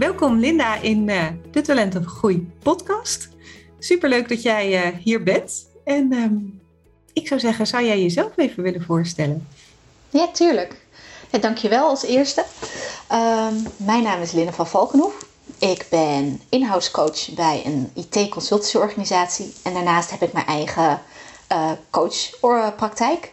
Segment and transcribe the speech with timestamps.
[0.00, 3.28] Welkom Linda in uh, de Talenten Groei podcast.
[3.78, 5.66] Superleuk dat jij uh, hier bent.
[5.84, 6.30] En uh,
[7.12, 9.48] ik zou zeggen, zou jij jezelf even willen voorstellen?
[10.10, 10.76] Ja, tuurlijk.
[11.30, 12.44] Ja, dankjewel als eerste.
[13.08, 15.26] Ehm, mijn naam is Linda van Valkenhoef.
[15.58, 19.52] Ik ben in-house coach bij een IT-consultancyorganisatie.
[19.62, 21.02] En daarnaast heb ik mijn eigen
[21.52, 23.32] uh, coachpraktijk.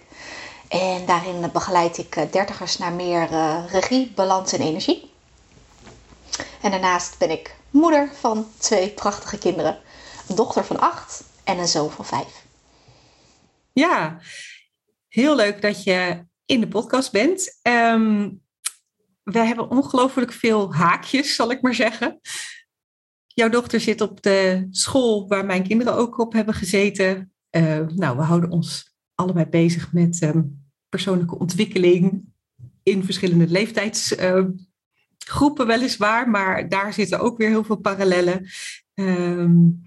[0.68, 3.27] En daarin begeleid ik dertigers naar meer
[3.72, 5.07] regie, balans en energie.
[6.62, 9.79] En daarnaast ben ik moeder van twee prachtige kinderen.
[10.27, 12.46] Een dochter van acht en een zoon van vijf.
[13.74, 14.20] Ja,
[15.07, 17.60] heel leuk dat je in de podcast bent.
[17.62, 18.41] Um,
[19.24, 22.20] we hebben ongelooflijk veel haakjes, zal ik maar zeggen.
[23.27, 27.34] Jouw dochter zit op de school waar mijn kinderen ook op hebben gezeten.
[27.52, 32.24] Uh, nou, we houden ons allebei bezig met um, persoonlijke ontwikkeling
[32.84, 34.66] in verschillende leeftijdsgroepen,
[35.30, 38.50] uh, weliswaar, maar daar zitten ook weer heel veel parallellen.
[38.94, 39.82] Um,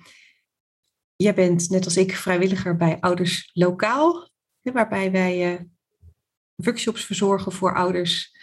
[1.16, 4.30] jij bent net als ik vrijwilliger bij Ouders Lokaal,
[4.62, 5.60] waarbij wij uh,
[6.54, 8.38] workshops verzorgen voor ouders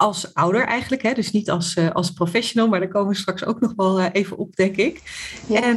[0.00, 1.12] als ouder eigenlijk, hè?
[1.12, 4.06] dus niet als, uh, als professional, maar daar komen we straks ook nog wel uh,
[4.12, 5.02] even op, denk ik.
[5.48, 5.62] Ja.
[5.62, 5.76] En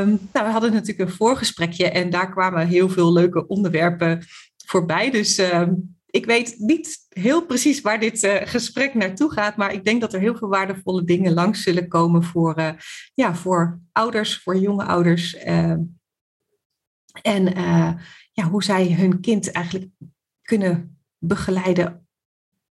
[0.00, 4.26] um, nou, we hadden natuurlijk een voorgesprekje en daar kwamen heel veel leuke onderwerpen
[4.66, 5.10] voorbij.
[5.10, 5.68] Dus uh,
[6.10, 10.12] ik weet niet heel precies waar dit uh, gesprek naartoe gaat, maar ik denk dat
[10.12, 12.76] er heel veel waardevolle dingen langs zullen komen voor,
[13.14, 15.34] ja, voor ouders, voor jonge ouders.
[15.34, 15.80] Ehm,
[17.22, 17.44] en
[18.32, 19.90] ja, hoe zij hun kind eigenlijk
[20.42, 22.08] kunnen begeleiden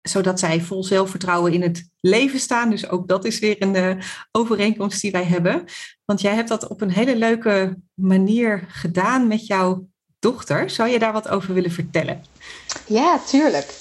[0.01, 2.69] zodat zij vol zelfvertrouwen in het leven staan.
[2.69, 5.63] Dus ook dat is weer een overeenkomst die wij hebben.
[6.05, 9.88] Want jij hebt dat op een hele leuke manier gedaan met jouw
[10.19, 10.69] dochter.
[10.69, 12.25] Zou je daar wat over willen vertellen?
[12.85, 13.73] Ja, tuurlijk.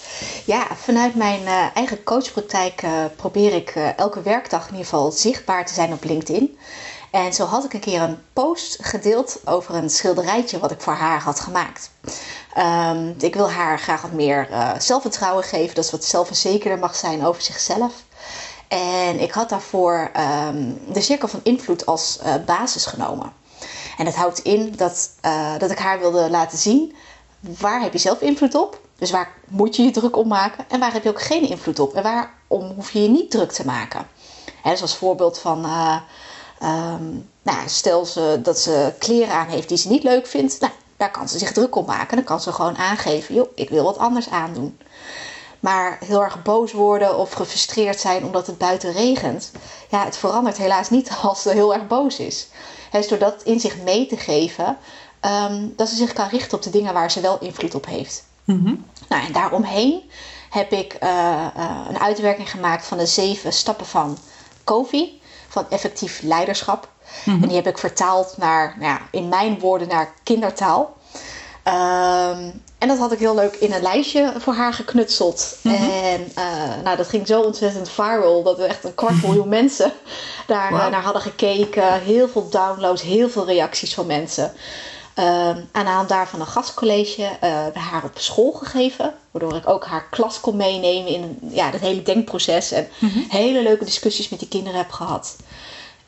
[0.44, 5.66] Ja, vanuit mijn uh, eigen coachpraktijk uh, probeer ik elke werkdag in ieder geval zichtbaar
[5.66, 6.58] te zijn op LinkedIn.
[7.10, 10.92] En zo had ik een keer een post gedeeld over een schilderijtje wat ik voor
[10.92, 11.90] haar had gemaakt.
[12.58, 14.48] Um, ik wil haar graag wat meer
[14.78, 17.92] zelfvertrouwen geven, dat ze wat zelfverzekerder mag zijn over zichzelf.
[18.68, 20.10] En ik had daarvoor
[20.48, 23.32] um, de cirkel van invloed als basis genomen.
[23.98, 26.94] En dat houdt in dat, uh, dat ik haar wilde laten zien
[27.40, 28.80] waar heb je zelf invloed op.
[28.98, 31.78] Dus waar moet je je druk op maken en waar heb je ook geen invloed
[31.78, 31.94] op.
[31.94, 34.06] En waarom hoef je je niet druk te maken.
[34.62, 35.58] He, dus als voorbeeld van,
[36.62, 40.60] um, nou, stel ze dat ze kleren aan heeft die ze niet leuk vindt.
[40.60, 42.16] Nou, daar kan ze zich druk op maken.
[42.16, 44.78] Dan kan ze gewoon aangeven, joh, ik wil wat anders aandoen.
[45.60, 49.52] Maar heel erg boos worden of gefrustreerd zijn omdat het buiten regent.
[49.90, 52.48] Ja, het verandert helaas niet als ze heel erg boos is.
[52.90, 54.76] He, dus door dat in zich mee te geven,
[55.20, 58.24] um, dat ze zich kan richten op de dingen waar ze wel invloed op heeft.
[58.44, 58.84] Mm -hmm.
[59.08, 60.10] Nou, en daaromheen
[60.50, 61.08] heb ik uh,
[61.56, 64.18] uh, een uitwerking gemaakt van de zeven stappen van
[64.64, 66.88] Kofi, van effectief leiderschap.
[67.24, 67.42] Mm-hmm.
[67.42, 70.96] En die heb ik vertaald naar, nou ja, in mijn woorden, naar kindertaal.
[71.68, 75.56] Um, en dat had ik heel leuk in een lijstje voor haar geknutseld.
[75.62, 75.90] Mm-hmm.
[75.90, 79.92] En uh, nou, dat ging zo ontzettend viral dat we echt een kwart miljoen mensen
[80.46, 80.90] daar wow.
[80.90, 82.00] naar hadden gekeken.
[82.00, 84.52] Heel veel downloads, heel veel reacties van mensen.
[85.18, 89.14] Um, aan de hand daarvan een gastcollege bij haar op school gegeven.
[89.30, 92.72] Waardoor ik ook haar klas kon meenemen in ja, dat hele denkproces.
[92.72, 93.24] En mm-hmm.
[93.28, 95.36] hele leuke discussies met die kinderen heb gehad.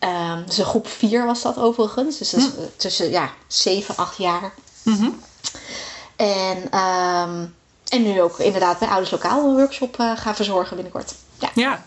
[0.01, 2.19] Um, dus een groep 4 was dat overigens.
[2.19, 2.69] Dus dat is, mm.
[2.77, 4.53] tussen ja, 7, 8 jaar.
[6.21, 7.55] En, um,
[7.89, 11.15] en nu ook inderdaad bij Ouders Lokaal een workshop uh, gaan verzorgen binnenkort.
[11.39, 11.51] Ja.
[11.55, 11.85] ja.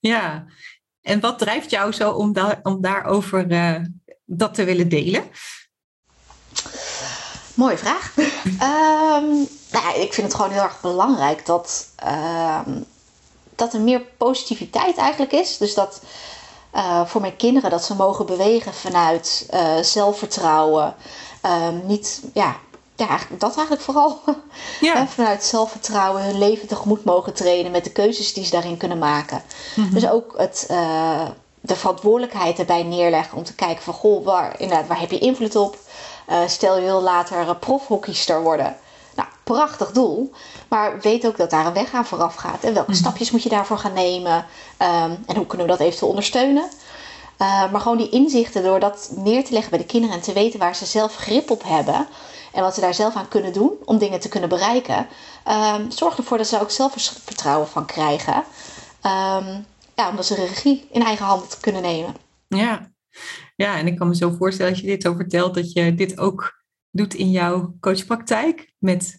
[0.00, 0.44] ja.
[1.02, 3.76] En wat drijft jou zo om, da om daarover uh,
[4.24, 5.24] dat te willen delen?
[7.54, 8.12] Mooie vraag.
[8.16, 11.88] um, nou, ik vind het gewoon heel erg belangrijk dat,
[13.54, 15.58] dat er meer positiviteit eigenlijk is.
[15.58, 16.02] Dus dat
[16.74, 19.48] uh, voor mijn kinderen dat ze mogen bewegen vanuit
[19.80, 20.94] zelfvertrouwen.
[21.84, 22.56] Niet, ja,
[22.98, 24.20] ja, dat eigenlijk vooral.
[24.80, 25.06] Ja.
[25.06, 29.42] vanuit zelfvertrouwen hun leven tegemoet mogen treden met de keuzes die ze daarin kunnen maken.
[29.74, 29.94] Mm -hmm.
[29.94, 31.28] Dus ook het, uh,
[31.60, 35.56] de verantwoordelijkheid erbij neerleggen om te kijken van goh, waar, inderdaad, waar heb je invloed
[35.56, 35.76] op?
[36.46, 38.76] stel je wil later profhockeyster worden.
[39.14, 40.32] Nou, prachtig doel.
[40.68, 42.64] Maar weet ook dat daar een weg aan vooraf gaat.
[42.64, 42.98] En welke Mhm.
[42.98, 44.46] stapjes moet je daarvoor gaan nemen?
[44.76, 46.70] Ehm, en hoe kunnen we dat eventueel ondersteunen?
[47.42, 50.32] Uh, maar gewoon die inzichten door dat neer te leggen bij de kinderen en te
[50.32, 52.06] weten waar ze zelf grip op hebben.
[52.52, 55.06] En wat ze daar zelf aan kunnen doen om dingen te kunnen bereiken.
[55.48, 58.34] Um, zorgt ervoor dat ze ook zelfvertrouwen van krijgen.
[59.02, 59.64] Um,
[59.94, 62.14] ja, omdat ze de regie in eigen hand kunnen nemen.
[62.48, 62.90] Ja.
[63.56, 66.18] ja, en ik kan me zo voorstellen als je dit zo vertelt, dat je dit
[66.18, 69.16] ook doet in jouw coachpraktijk met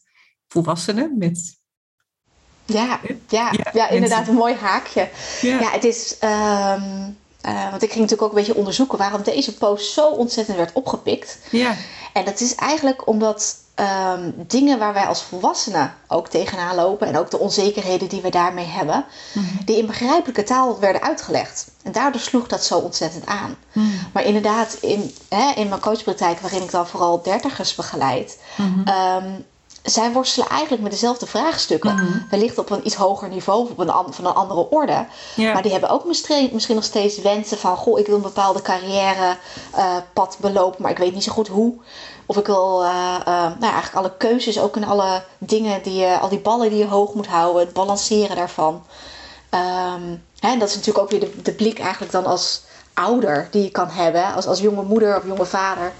[0.47, 1.57] volwassenen, met
[2.65, 5.09] ja, ja, ja, ja inderdaad, een mooi haakje.
[5.41, 6.17] Ja, ja het is.
[6.23, 10.57] Um, uh, want ik ging natuurlijk ook een beetje onderzoeken waarom deze post zo ontzettend
[10.57, 11.37] werd opgepikt.
[11.51, 11.75] Ja.
[12.13, 13.55] En dat is eigenlijk omdat
[14.15, 18.29] um, dingen waar wij als volwassenen ook tegenaan lopen en ook de onzekerheden die we
[18.29, 19.45] daarmee hebben, Mhm.
[19.65, 21.67] die in begrijpelijke taal werden uitgelegd.
[21.83, 23.55] En daardoor sloeg dat zo ontzettend aan.
[23.71, 23.87] Mhm.
[24.13, 28.79] Maar inderdaad, in, hè, in mijn coachpraktijk, waarin ik dan vooral dertigers begeleid, Mhm.
[29.23, 29.45] um,
[29.83, 31.93] zij worstelen eigenlijk met dezelfde vraagstukken.
[31.93, 32.17] Mhm.
[32.29, 35.05] Wellicht op een iets hoger niveau op een, an- van een andere orde.
[35.35, 35.53] Ja.
[35.53, 37.77] Maar die hebben ook misschien, misschien nog steeds wensen van...
[37.77, 41.73] goh, ik wil een bepaalde carrièrepad belopen, maar ik weet niet zo goed hoe.
[42.25, 42.89] Of ik wil uh,
[43.19, 46.69] uh, nou ja, eigenlijk alle keuzes, ook in alle dingen, die je, al die ballen
[46.69, 47.61] die je hoog moet houden...
[47.61, 48.83] het balanceren daarvan.
[49.53, 52.61] Um, hè, en dat is natuurlijk ook weer de, de blik eigenlijk dan als
[52.93, 54.33] ouder die je kan hebben.
[54.33, 55.91] Als, als jonge moeder of jonge vader.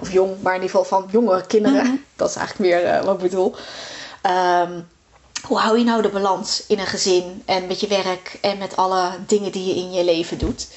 [0.00, 1.86] Of jong, maar in ieder geval van jongere kinderen.
[1.86, 1.96] Mhm.
[2.16, 3.54] Dat is eigenlijk meer uh, wat ik bedoel.
[4.26, 4.88] Um,
[5.46, 8.76] hoe hou je nou de balans in een gezin en met je werk en met
[8.76, 10.68] alle dingen die je in je leven doet?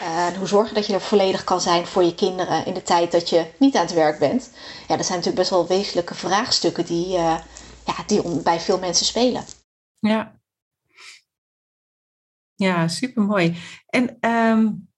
[0.00, 3.12] En hoe zorgen dat je er volledig kan zijn voor je kinderen in de tijd
[3.12, 4.50] dat je niet aan het werk bent?
[4.88, 7.38] Ja, dat zijn natuurlijk best wel wezenlijke vraagstukken die, uh,
[7.86, 9.44] ja, die bij veel mensen spelen.
[9.98, 10.40] Ja,
[12.54, 13.56] ja super mooi.
[13.86, 14.91] En um,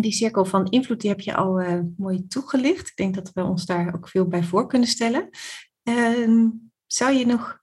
[0.00, 2.88] die cirkel van invloed die heb je al uh, mooi toegelicht.
[2.88, 5.28] Ik denk dat we ons daar ook veel bij voor kunnen stellen.
[5.88, 6.48] Uh,
[6.86, 7.58] zou je nog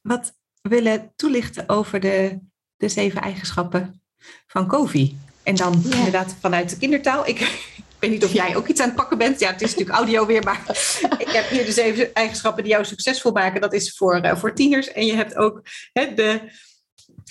[0.00, 2.38] wat willen toelichten over de,
[2.76, 4.02] de zeven eigenschappen
[4.46, 5.18] van Kofi?
[5.42, 5.96] En dan ja.
[5.96, 7.28] inderdaad vanuit de kindertaal.
[7.28, 7.40] Ik,
[7.76, 9.40] ik weet niet of jij ook iets aan het pakken bent.
[9.40, 10.62] Ja, het is natuurlijk audio weer, maar
[11.24, 13.60] ik heb hier de zeven eigenschappen die jou succesvol maken.
[13.60, 14.92] Dat is voor, uh, voor tieners.
[14.92, 16.40] En je hebt ook hè, de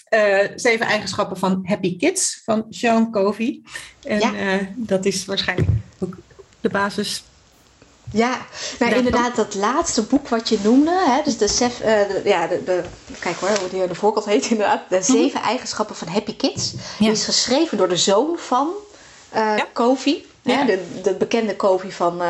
[0.09, 3.61] uh, zeven eigenschappen van Happy Kids van Sean Covey.
[4.03, 4.33] En ja.
[4.33, 5.69] uh, dat is waarschijnlijk
[5.99, 6.15] ook
[6.61, 7.23] de basis.
[8.11, 8.37] Ja,
[8.79, 12.47] nou inderdaad, dat laatste boek wat je noemde, hè, dus de, sef, uh, de, ja,
[12.47, 12.83] de, de,
[13.19, 15.47] kijk hoor, hoe die de voorkant heet inderdaad, de zeven mm.
[15.47, 16.73] eigenschappen van Happy Kids.
[16.99, 17.11] Ja.
[17.11, 18.69] Is geschreven door de zoon van
[19.33, 19.67] ja.
[19.73, 20.57] Covey, ja.
[20.57, 22.21] hè, de, de, bekende Covey van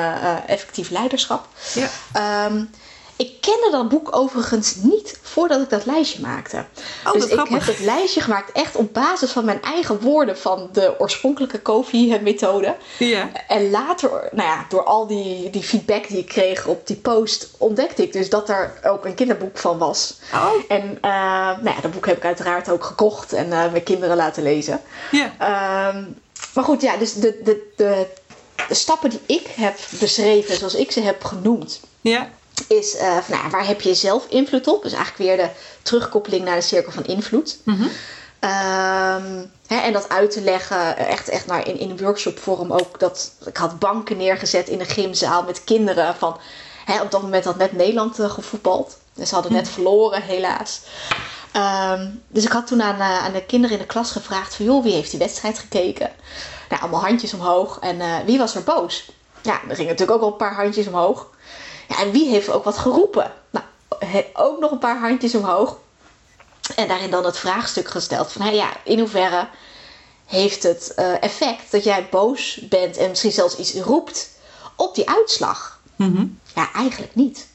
[0.48, 1.48] effectief leiderschap.
[1.74, 2.46] Ja.
[2.46, 2.70] Um,
[3.16, 6.66] ik kende dat boek overigens niet voordat ik dat lijstje maakte.
[7.06, 7.66] Oh, dus ik grappig.
[7.66, 12.76] heb het lijstje gemaakt echt op basis van mijn eigen woorden van de oorspronkelijke Kofi-methode.
[12.98, 13.30] Ja.
[13.48, 17.50] En later, nou ja, door al die, die feedback die ik kreeg op die post,
[17.58, 20.20] ontdekte ik dus dat er ook een kinderboek van was.
[20.34, 20.52] Oh.
[20.68, 21.02] En uh,
[21.62, 24.82] nou ja, dat boek heb ik uiteraard ook gekocht en uh, mijn kinderen laten lezen.
[25.12, 25.26] Ja.
[25.26, 26.04] Uh,
[26.54, 28.08] maar goed, ja, dus de, de, de,
[28.68, 31.80] de stappen die ik heb beschreven, zoals ik ze heb genoemd.
[32.02, 32.30] Ja
[32.68, 34.84] is uh, van, nou, waar heb je zelf invloed op?
[34.84, 35.52] Dus eigenlijk weer de
[35.82, 37.58] terugkoppeling naar de cirkel van invloed.
[37.64, 37.90] Mm -hmm.
[38.50, 43.00] um, hè, en dat uit te leggen, echt, echt naar in, in een workshopvorm ook.
[43.00, 46.16] Dat, ik had banken neergezet in de gymzaal met kinderen.
[46.16, 46.38] Van,
[46.86, 48.98] hè, op dat moment had net Nederland uh, gevoetbald.
[49.14, 50.82] Dus ze hadden net verloren, helaas.
[51.56, 54.66] Um, dus ik had toen aan, uh, aan de kinderen in de klas gevraagd van...
[54.66, 56.12] joh, wie heeft die wedstrijd gekeken?
[56.70, 57.80] Nou, allemaal handjes omhoog.
[57.80, 59.12] En wie was er boos?
[59.42, 61.28] Ja, er gingen natuurlijk ook al een paar handjes omhoog.
[61.88, 63.32] Ja, en wie heeft ook wat geroepen?
[63.50, 63.66] Nou,
[64.34, 65.78] ook nog een paar handjes omhoog.
[66.76, 69.48] En daarin dan het vraagstuk gesteld van, hey, ja, in hoeverre
[70.26, 74.30] heeft het uh, effect dat jij boos bent en misschien zelfs iets roept
[74.76, 75.80] op die uitslag?
[75.96, 76.40] Mm -hmm.
[76.56, 77.48] Ja, eigenlijk niet.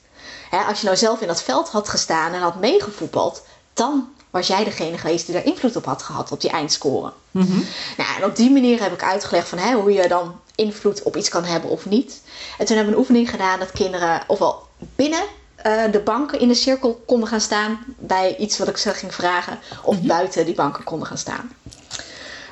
[0.50, 3.42] Hè, als je nou zelf in dat veld had gestaan en had meegevoetbald,
[3.73, 7.12] dan was jij degene geweest die daar invloed op had gehad, op die eindscore.
[7.30, 7.66] Mm -hmm.
[7.97, 11.17] Nou, en op die manier heb ik uitgelegd van, hè, hoe je dan invloed op
[11.17, 12.23] iets kan hebben of niet.
[12.59, 15.23] En toen hebben we een oefening gedaan dat kinderen ofwel binnen
[15.67, 19.15] uh, de banken in de cirkel konden gaan staan bij iets wat ik ze ging
[19.15, 20.09] vragen, of mm -hmm.
[20.09, 21.53] buiten die banken konden gaan staan.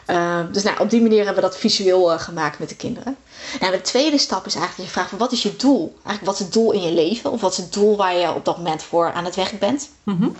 [0.06, 3.16] Uh, dus nou, op die manier hebben we dat visueel uh, gemaakt met de kinderen.
[3.60, 5.94] Nou, de tweede stap is eigenlijk dat je vraagt van wat is je doel?
[5.94, 7.30] Eigenlijk wat is het doel in je leven?
[7.30, 9.88] Of wat is het doel waar je op dat moment voor aan het werk bent?
[10.02, 10.36] Mm -hmm.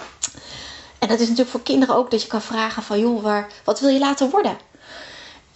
[0.98, 3.80] En dat is natuurlijk voor kinderen ook dat je kan vragen van joh, waar, wat
[3.80, 4.58] wil je laten worden?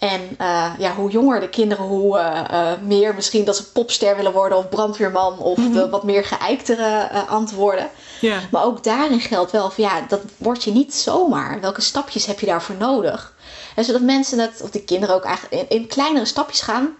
[0.01, 4.15] En uh, ja, hoe jonger de kinderen, hoe uh, uh, meer misschien dat ze popster
[4.15, 5.73] willen worden of brandweerman of mm -hmm.
[5.73, 7.89] de wat meer geëiktere antwoorden.
[8.51, 11.61] Maar ook daarin geldt wel van ja, dat word je niet zomaar.
[11.61, 13.33] Welke stapjes heb je daarvoor nodig?
[13.75, 16.95] En zodat mensen het, of de kinderen ook eigenlijk in, in kleinere stapjes gaan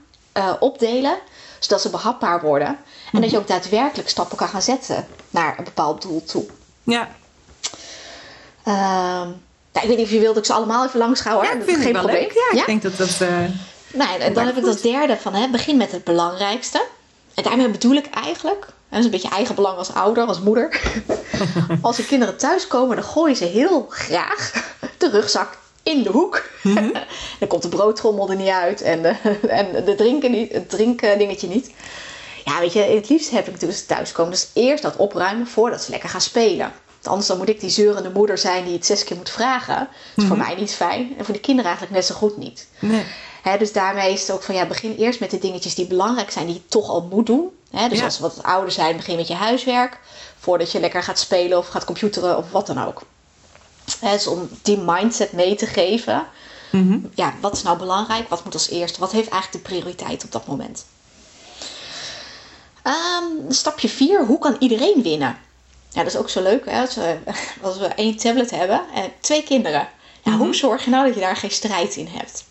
[0.60, 1.18] opdelen,
[1.60, 2.68] zodat ze behapbaar worden.
[2.68, 2.80] En mm
[3.12, 3.22] -hmm.
[3.22, 6.46] dat je ook daadwerkelijk stappen kan gaan zetten naar een bepaald doel toe.
[6.84, 7.10] Ja.
[9.72, 11.44] Ehm, ik weet niet of je wilt dat ik ze allemaal even langs ga hoor.
[11.44, 12.22] Ja, dat vind is ik wel probleem.
[12.22, 12.34] leuk.
[12.52, 13.18] Ja, ik denk dat dat...
[13.22, 13.38] Uh,
[13.94, 16.86] nou, en dan heb ik dat derde van hè, begin met het belangrijkste.
[17.34, 20.40] En daarmee bedoel ik eigenlijk, en dat is een beetje eigen belang als ouder, als
[20.40, 20.82] moeder.
[21.82, 24.52] als de kinderen thuiskomen, dan gooien ze heel graag
[24.98, 26.44] de rugzak in de hoek.
[26.64, 26.90] Mhm.
[27.40, 29.16] dan komt de broodtrommel er niet uit en de,
[29.48, 31.72] en de drinken niet, het drinken dingetje niet.
[32.46, 34.32] Ja, weet je, het liefst heb ik dus thuiskomen.
[34.32, 36.72] Dus eerst dat opruimen voordat ze lekker gaan spelen.
[37.04, 39.78] Anders dan moet ik die zeurende moeder zijn die het zes keer moet vragen.
[39.78, 39.88] Dat
[40.24, 41.14] is voor mij niet fijn.
[41.18, 42.68] En voor de kinderen eigenlijk net zo goed niet.
[42.80, 43.04] Nee.
[43.60, 46.46] Dus daarmee is het ook van ja, begin eerst met de dingetjes die belangrijk zijn,
[46.46, 47.50] die je toch al moet doen.
[47.90, 48.04] Dus Ja.
[48.06, 50.00] als ze wat ouder zijn, begin met je huiswerk.
[50.40, 53.02] Voordat je lekker gaat spelen of gaat computeren of wat dan ook.
[54.00, 56.28] Hè, dus om die mindset mee te geven.
[56.72, 57.00] Mhm.
[57.16, 58.30] Ja, wat is nou belangrijk?
[58.30, 59.00] Wat moet als eerste?
[59.00, 60.86] Wat heeft eigenlijk de prioriteit op dat moment?
[62.84, 64.26] Ehm, stapje 4.
[64.26, 65.38] Hoe kan iedereen winnen?
[65.92, 66.66] Ja, dat is ook zo leuk.
[66.66, 66.82] Hè?
[66.82, 67.18] Als, we,
[67.62, 69.90] als we één tablet hebben en twee kinderen.
[70.24, 72.44] Ja, Hoe zorg je nou dat je daar geen strijd in hebt?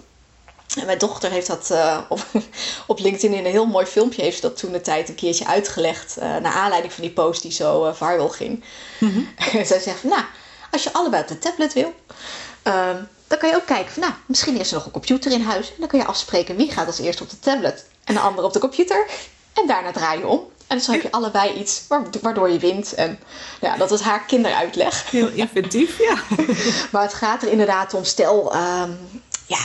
[0.79, 2.27] En mijn dochter heeft dat eh, op,
[2.87, 6.17] op LinkedIn in een heel mooi filmpje heeft dat toen de tijd een keertje uitgelegd.
[6.17, 8.65] eh, naar aanleiding van die post die zo eh, viral ging.
[9.53, 10.23] En zij zegt van, nou,
[10.71, 11.95] als je allebei op de tablet wil,
[12.63, 15.43] ehm, dan kan je ook kijken van, nou, misschien is er nog een computer in
[15.43, 15.69] huis.
[15.69, 18.47] En dan kun je afspreken wie gaat als eerste op de tablet en de andere
[18.47, 19.07] op de computer.
[19.53, 20.41] En daarna draai je om.
[20.71, 22.95] En dus dan heb je allebei iets wa- waardoor je wint.
[22.95, 23.19] En
[23.61, 25.11] ja, dat was haar kinderuitleg.
[25.11, 26.15] Heel inventief, ja.
[26.93, 28.91] Maar het gaat er inderdaad om, stel, ehm,
[29.47, 29.59] ja,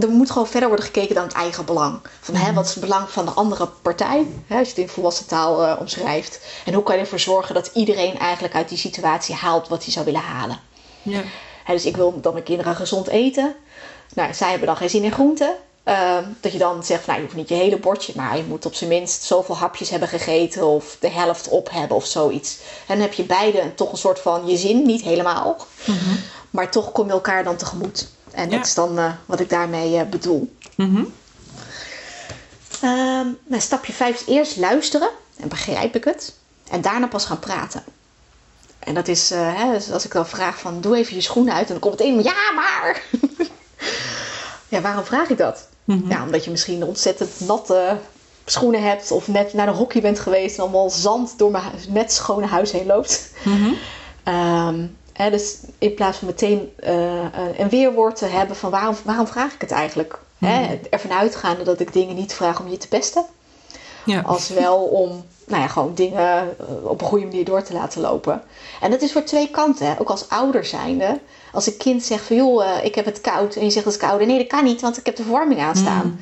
[0.00, 2.00] er moet gewoon verder worden gekeken dan het eigen belang.
[2.20, 4.88] Van hè, wat is het belang van de andere partij, hè, als je het in
[4.88, 6.40] volwassen taal eh, omschrijft.
[6.64, 9.92] En hoe kan je ervoor zorgen dat iedereen eigenlijk uit die situatie haalt wat hij
[9.92, 10.58] zou willen halen.
[11.02, 11.22] ja.
[11.64, 13.54] Hè, dus ik wil dat mijn kinderen gezond eten.
[14.14, 15.54] Nou, zij hebben dan geen zin in groenten.
[15.88, 18.66] Ehm, dat je dan zegt, nou, je hoeft niet je hele bordje, maar je moet
[18.66, 22.58] op zijn minst zoveel hapjes hebben gegeten of de helft op hebben of zoiets.
[22.86, 25.66] En dan heb je beide toch een soort van je zin, niet helemaal,
[26.50, 28.08] maar toch kom je elkaar dan tegemoet.
[28.30, 28.56] En Ja.
[28.56, 30.54] dat is dan eh, wat ik daarmee eh, bedoel.
[30.74, 31.04] Mhm.
[32.80, 36.34] Ehm, nou, stapje 5 is eerst luisteren en begrijp ik het.
[36.70, 37.84] En daarna pas gaan praten.
[38.78, 41.54] En dat is, eh, hè, dus als ik dan vraag van doe even je schoenen
[41.54, 41.66] uit.
[41.66, 43.02] En dan komt het een ja maar.
[44.68, 45.66] ja, waarom vraag ik dat?
[45.88, 46.08] Mhm.
[46.08, 47.96] Ja, omdat je misschien ontzettend natte
[48.44, 49.10] schoenen hebt.
[49.10, 50.56] Of net naar de hockey bent geweest.
[50.56, 53.32] En allemaal zand door mijn huis, net schone huis heen loopt.
[53.44, 53.72] Mhm.
[54.24, 58.96] Ehm, hè, dus in plaats van meteen eh, eh, een weerwoord te hebben van waarom,
[59.04, 60.18] waarom vraag ik het eigenlijk?
[60.38, 63.24] Hè, ervan uitgaande dat ik dingen niet vraag om je te pesten.
[64.04, 64.20] Ja.
[64.20, 68.00] Als wel om nou ja, gewoon dingen eh, op een goede manier door te laten
[68.00, 68.42] lopen.
[68.80, 69.86] En dat is voor twee kanten.
[69.86, 70.00] Hè.
[70.00, 71.20] Ook als ouder zijnde.
[71.52, 73.54] Als een kind zegt van joh, eh, ik heb het koud.
[73.56, 74.20] En je zegt het is koud.
[74.26, 76.20] Nee, dat kan niet, want ik heb de verwarming aanstaan.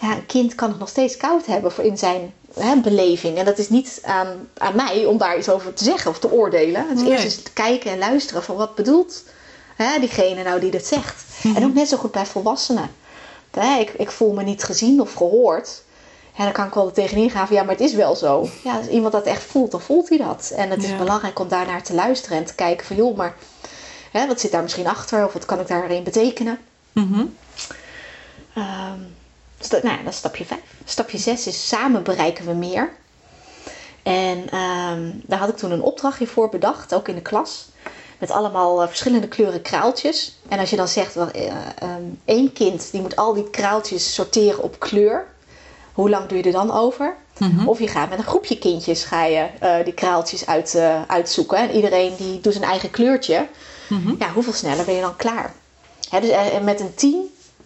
[0.00, 3.38] Ja, een kind kan het nog steeds koud hebben voor in zijn hè, beleving.
[3.38, 6.30] En dat is niet aan, aan mij om daar iets over te zeggen of te
[6.32, 6.88] oordelen.
[6.88, 7.12] Het is Nee.
[7.12, 9.22] eerst eens te kijken en luisteren van wat bedoelt
[9.76, 11.24] hè, diegene nou die dat zegt.
[11.56, 12.90] En ook net zo goed bij volwassenen.
[13.50, 15.82] Hè, ik, ik voel me niet gezien of gehoord.
[16.36, 18.48] Ja, dan kan ik wel er tegenin gaan van ja, maar het is wel zo.
[18.64, 20.52] Ja, als iemand dat echt voelt, dan voelt hij dat.
[20.56, 23.34] En het is belangrijk om daarnaar te luisteren en te kijken van joh, maar
[24.10, 25.24] hè, wat zit daar misschien achter?
[25.24, 26.58] Of wat kan ik daarin betekenen?
[26.92, 27.24] Mhm.
[28.54, 28.98] Ehm,
[29.58, 30.60] dus dat, nou ja, dat is stapje 5.
[30.84, 32.90] Stapje 6 is samen bereiken we meer.
[34.02, 37.68] En ehm, daar had ik toen een opdrachtje voor bedacht, ook in de klas.
[38.18, 40.38] Met allemaal eh, verschillende kleuren kraaltjes.
[40.48, 41.46] En als je dan zegt, wel, eh,
[41.78, 45.26] ehm, één kind die moet al die kraaltjes sorteren op kleur.
[45.92, 47.14] Hoe lang doe je er dan over?
[47.66, 51.58] Of je gaat met een groepje kindjes ga je, eh, die kraaltjes uit, uitzoeken.
[51.58, 53.46] En iedereen die doet zijn eigen kleurtje.
[54.18, 55.52] Ja, hoeveel sneller ben je dan klaar?
[56.10, 57.16] Hè, dus, eh, met een team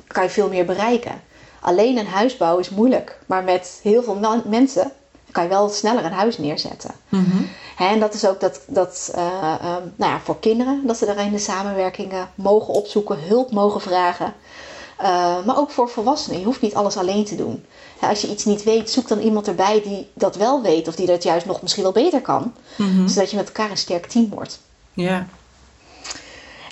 [0.06, 1.22] kan je veel meer bereiken.
[1.60, 3.18] Alleen een huis bouwen is moeilijk.
[3.26, 4.92] Maar met heel veel mensen
[5.30, 6.90] kan je wel sneller een huis neerzetten.
[7.08, 7.42] Mhm.
[7.78, 11.32] En dat is ook dat, dat eh, ehm, nou ja, voor kinderen, dat ze daarin
[11.32, 14.34] de samenwerkingen mogen opzoeken, hulp mogen vragen.
[14.96, 16.38] Eh, maar ook voor volwassenen.
[16.38, 17.64] Je hoeft niet alles alleen te doen.
[18.00, 20.88] Als je iets niet weet, zoek dan iemand erbij die dat wel weet.
[20.88, 22.54] Of die dat juist nog misschien wel beter kan.
[22.76, 23.08] Mhm.
[23.08, 24.60] Zodat je met elkaar een sterk team wordt.
[24.92, 25.26] Ja.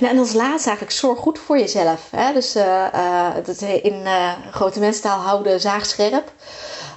[0.03, 2.09] Nou, en als laatste eigenlijk, zorg goed voor jezelf.
[2.11, 2.33] Hè?
[2.33, 6.33] Dus eh, eh, dat in eh, grote mensentaal houden zaag scherp.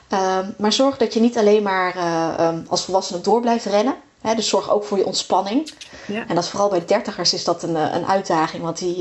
[0.10, 3.96] Ehm, maar zorg dat je niet alleen maar eh, ehm, als volwassene door blijft rennen.
[4.22, 4.36] Hè?
[4.36, 5.72] Dus zorg ook voor je ontspanning.
[6.08, 6.24] Ja.
[6.28, 8.64] En dat is vooral bij dertigers is dat een, een uitdaging.
[8.64, 8.98] Want die,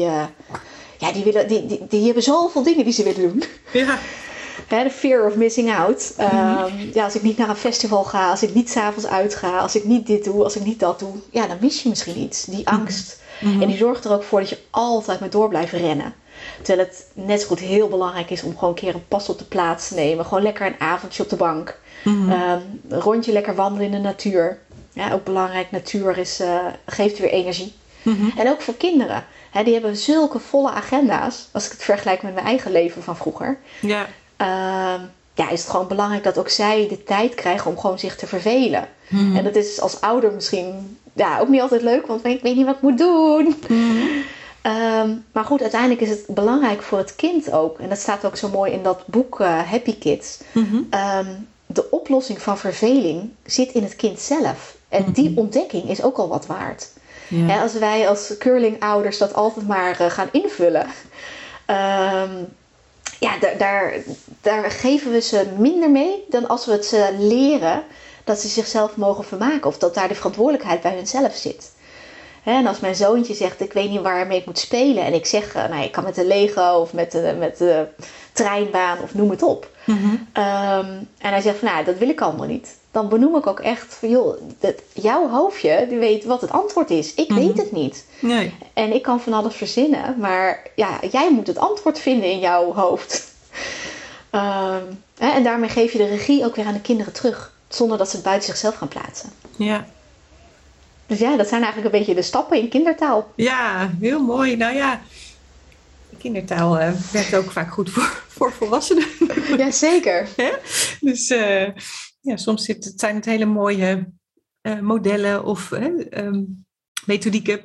[0.99, 3.45] ja, die, willen, die, die, die hebben zoveel dingen die ze willen doen.
[3.73, 3.99] Ja.
[4.69, 6.13] Hè, de fear of missing out.
[6.17, 9.77] Ehm, ja, als ik niet naar een festival ga, als ik niet s'avonds uitga, als
[9.77, 12.45] ik niet dit doe, als ik niet dat doe, ja, dan mis je misschien iets.
[12.45, 13.23] Die angst.
[13.41, 16.15] En die zorgt er ook voor dat je altijd maar door blijft rennen.
[16.63, 19.39] Terwijl het net zo goed heel belangrijk is om gewoon een keer een pas op
[19.39, 20.25] de plaats te nemen.
[20.25, 21.79] Gewoon lekker een avondje op de bank.
[22.05, 24.59] Ehm, een rondje lekker wandelen in de natuur.
[24.93, 27.75] Ja, ook belangrijk, natuur is, uh, geeft weer energie.
[28.03, 28.39] Mhm.
[28.39, 29.25] En ook voor kinderen.
[29.51, 31.49] Hè, die hebben zulke volle agenda's.
[31.53, 33.59] Als ik het vergelijk met mijn eigen leven van vroeger.
[33.81, 34.07] Ja.
[34.37, 35.01] Ehm,
[35.35, 38.27] ja, is het gewoon belangrijk dat ook zij de tijd krijgen om gewoon zich te
[38.27, 38.89] vervelen.
[39.09, 39.37] Mhm.
[39.37, 42.67] En dat is als ouder misschien ja, ook niet altijd leuk, want ik weet niet
[42.67, 43.55] wat ik moet doen.
[43.69, 44.07] Mhm.
[44.63, 47.79] Ehm, maar goed, uiteindelijk is het belangrijk voor het kind ook.
[47.79, 50.39] En dat staat ook zo mooi in dat boek eh, Happy Kids.
[50.53, 50.77] Mhm.
[50.91, 51.27] Ehm,
[51.67, 54.77] de oplossing van verveling zit in het kind zelf.
[54.89, 55.39] En die Mhm.
[55.39, 56.89] ontdekking is ook al wat waard.
[57.29, 57.63] Ja.
[57.63, 60.87] Als wij als curlingouders dat altijd maar eh, gaan invullen,
[61.67, 62.31] ehm,
[63.21, 63.93] ja, daar, daar,
[64.41, 67.83] daar geven we ze minder mee dan als we het ze leren
[68.25, 71.73] dat ze zichzelf mogen vermaken of dat daar de verantwoordelijkheid bij hunzelf zit.
[72.45, 75.55] En als mijn zoontje zegt, ik weet niet waarmee ik moet spelen, en ik zeg,
[75.55, 77.87] eh, nou, ik kan met de Lego of met de, met de
[78.33, 79.69] treinbaan of noem het op.
[79.85, 80.15] Mhm.
[80.33, 80.89] Ehm,
[81.19, 82.77] en hij zegt van, nou, dat wil ik allemaal niet.
[82.91, 86.91] Dan benoem ik ook echt van, joh, dat, jouw hoofdje, die weet wat het antwoord
[86.91, 87.15] is.
[87.15, 87.39] Ik Mhm.
[87.41, 88.05] weet het niet.
[88.21, 88.55] Nee.
[88.75, 92.73] En ik kan van alles verzinnen, maar ja, jij moet het antwoord vinden in jouw
[92.73, 93.23] hoofd.
[94.31, 94.83] Ehm,
[95.19, 98.17] en daarmee geef je de regie ook weer aan de kinderen terug, zonder dat ze
[98.17, 99.31] het buiten zichzelf gaan plaatsen.
[99.57, 99.87] Ja.
[101.07, 103.33] Dus ja, dat zijn eigenlijk een beetje de stappen in kindertaal.
[103.37, 104.57] ja, heel mooi.
[104.57, 105.01] Nou ja,
[106.25, 109.07] kindertaal eh, werkt ook vaak goed voor, voor volwassenen.
[109.57, 110.29] Jazeker.
[111.01, 111.69] Dus eh,
[112.21, 114.13] ja, soms zit, het zijn het hele mooie
[114.61, 116.43] eh, modellen of ehm,
[117.07, 117.61] methodieken.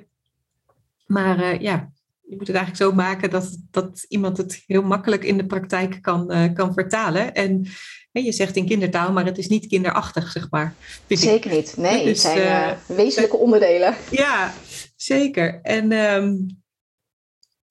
[1.06, 1.92] Maar ja,
[2.30, 6.02] je moet het eigenlijk zo maken dat, dat iemand het heel makkelijk in de praktijk
[6.02, 7.34] kan, eh, kan vertalen.
[7.34, 7.68] En
[8.12, 10.74] hè, je zegt in kindertaal, maar het is niet kinderachtig, zeg maar.
[11.08, 11.18] ik.
[11.18, 11.78] Zeker niet.
[11.78, 13.96] Nee, het Dus, zijn eh, eh, wezenlijke onderdelen.
[14.10, 14.54] Ja,
[14.96, 15.60] zeker.
[15.62, 15.84] En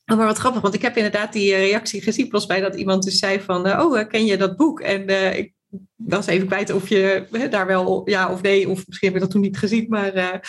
[0.06, 3.02] oh, maar wat grappig, want ik heb inderdaad die reactie gezien, volgens mij dat iemand
[3.02, 4.80] dus zei van, oh, ken je dat boek?
[4.80, 5.52] En ik
[5.96, 9.30] was even kwijt of je daar wel ja of nee, of misschien heb je dat
[9.30, 10.40] toen niet gezien, maar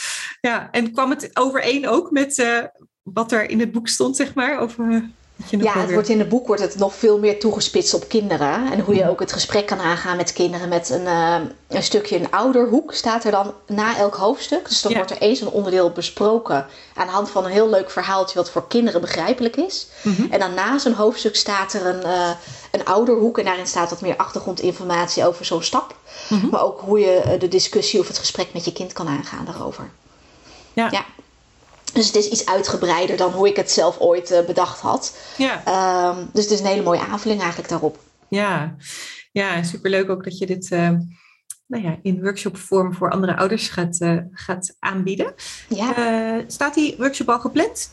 [0.41, 0.71] ja.
[0.71, 2.35] En kwam het overeen ook met
[3.13, 4.61] wat er in het boek stond, zeg maar?
[4.61, 4.97] Of, eh,
[5.49, 8.71] Ja, het weer- wordt in het boek wordt het nog veel meer toegespitst op kinderen.
[8.71, 10.69] En hoe je ook het gesprek kan aangaan met kinderen.
[10.69, 11.35] Met een, eh,
[11.67, 14.67] een stukje een ouderhoek staat er dan na elk hoofdstuk.
[14.69, 14.97] Dus dan Ja.
[14.97, 16.65] wordt er eens een onderdeel besproken.
[16.95, 19.87] Aan de hand van een heel leuk verhaaltje wat voor kinderen begrijpelijk is.
[20.01, 20.21] Mhm.
[20.31, 22.29] En dan na zo'n hoofdstuk staat er een, eh,
[22.71, 23.37] een ouderhoek.
[23.37, 25.95] En daarin staat wat meer achtergrondinformatie over zo'n stap.
[26.29, 26.47] Mhm.
[26.49, 29.89] Maar ook hoe je de discussie of het gesprek met je kind kan aangaan daarover.
[30.73, 30.87] Ja.
[30.91, 31.05] ja.
[31.93, 35.17] Dus het is iets uitgebreider dan hoe ik het zelf ooit eh, bedacht had.
[35.37, 35.61] Ja.
[35.65, 37.99] Ehm, dus het is een hele mooie aanvulling eigenlijk daarop.
[38.27, 38.75] Ja,
[39.31, 40.91] ja superleuk ook dat je dit eh,
[41.65, 45.33] nou ja, in workshopvorm voor andere ouders gaat, eh, gaat aanbieden.
[45.67, 47.91] Ja, staat die workshop al gepland?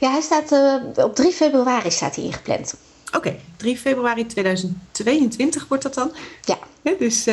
[0.00, 0.52] ja hij staat
[0.96, 2.74] op 3 februari staat hij ingepland.
[3.12, 6.12] Oké, 3 februari 2022 wordt dat dan.
[6.44, 6.58] Ja.
[6.98, 7.24] Dus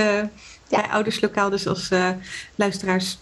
[0.69, 1.89] bij ouders lokaal, dus als
[2.55, 3.17] luisteraars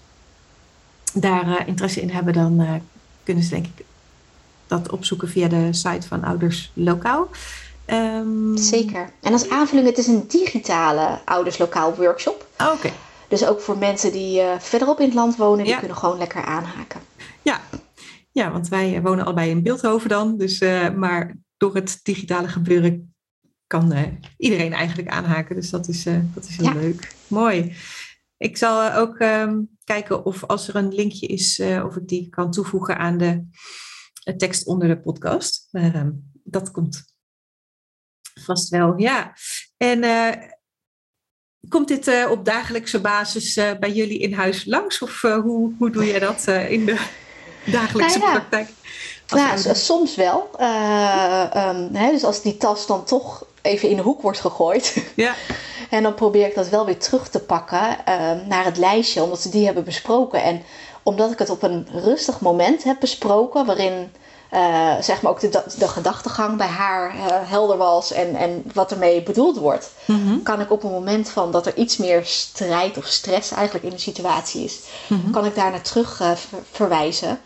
[1.13, 2.73] daar eh, interesse in hebben, dan eh,
[3.23, 3.85] kunnen ze denk ik
[4.67, 7.27] dat opzoeken via de site van Ouders Lokaal.
[7.85, 9.09] Ehm, Zeker.
[9.21, 12.47] En als aanvulling, het is een digitale ouderslokaal workshop.
[12.57, 12.91] ah, Oké,
[13.27, 16.43] Dus ook voor mensen die eh, verderop in het land wonen, die kunnen gewoon lekker
[16.43, 16.99] aanhaken.
[17.41, 17.61] ja.
[18.31, 20.37] ja, want wij wonen allebei in Beeldhoven dan.
[20.37, 20.59] Dus,
[20.95, 23.13] maar door het digitale gebeuren
[23.67, 23.93] kan
[24.37, 25.55] iedereen eigenlijk aanhaken.
[25.55, 26.73] Dus dat is, dat is heel Ja.
[26.73, 27.15] leuk.
[27.27, 27.75] Mooi.
[28.41, 32.07] Ik zal eh, ook ehm, kijken of als er een linkje is, eh, of ik
[32.07, 33.45] die kan toevoegen aan de
[34.23, 35.67] eh, tekst onder de podcast.
[35.71, 36.11] Maar ehm,
[36.43, 37.03] dat komt
[38.33, 39.33] vast wel, ja.
[39.77, 40.03] En
[41.69, 45.01] komt dit op dagelijkse basis bij jullie in huis langs?
[45.01, 47.07] Of hoe, hoe doe je dat in de
[47.65, 48.39] dagelijkse Nou ja.
[48.39, 48.69] praktijk?
[49.31, 50.49] Nou, soms wel.
[50.57, 55.11] Eh, ehm, hè, dus als die tas dan toch even in de hoek wordt gegooid.
[55.15, 55.35] ja.
[55.91, 59.41] En dan probeer ik dat wel weer terug te pakken ehm, naar het lijstje, omdat
[59.41, 60.43] ze die hebben besproken.
[60.43, 60.61] En
[61.03, 64.11] omdat ik het op een rustig moment heb besproken, waarin
[64.49, 68.91] eh, zeg maar ook de, de gedachtegang bij haar eh, helder was en, en wat
[68.91, 70.41] ermee bedoeld wordt, Mhm.
[70.43, 73.91] kan ik op een moment van dat er iets meer strijd of stress eigenlijk in
[73.91, 75.31] de situatie is, Mhm.
[75.31, 77.39] kan ik daar naar terug eh, ver- verwijzen.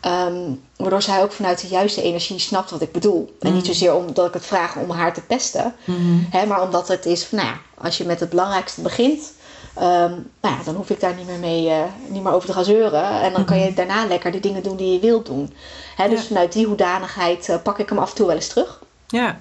[0.00, 0.50] Ehm,
[0.82, 3.36] waardoor zij ook vanuit de juiste energie snapt wat ik bedoel.
[3.40, 3.72] En niet Mhm.
[3.72, 5.74] zozeer omdat ik het vraag om haar te pesten.
[5.84, 6.18] Mhm.
[6.30, 9.32] Hè, maar omdat het is, van, nou ja, als je met het belangrijkste begint,
[9.74, 12.54] ehm, nou ja, dan hoef ik daar niet meer, mee, eh, niet meer over te
[12.54, 13.20] gaan zeuren.
[13.22, 15.52] En dan kan je daarna lekker de dingen doen die je wilt doen.
[15.96, 16.26] Hè, dus Ja.
[16.26, 18.82] vanuit die hoedanigheid eh, pak ik hem af en toe wel eens terug.
[19.06, 19.40] Ja.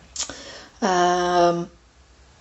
[0.79, 1.63] Ehm,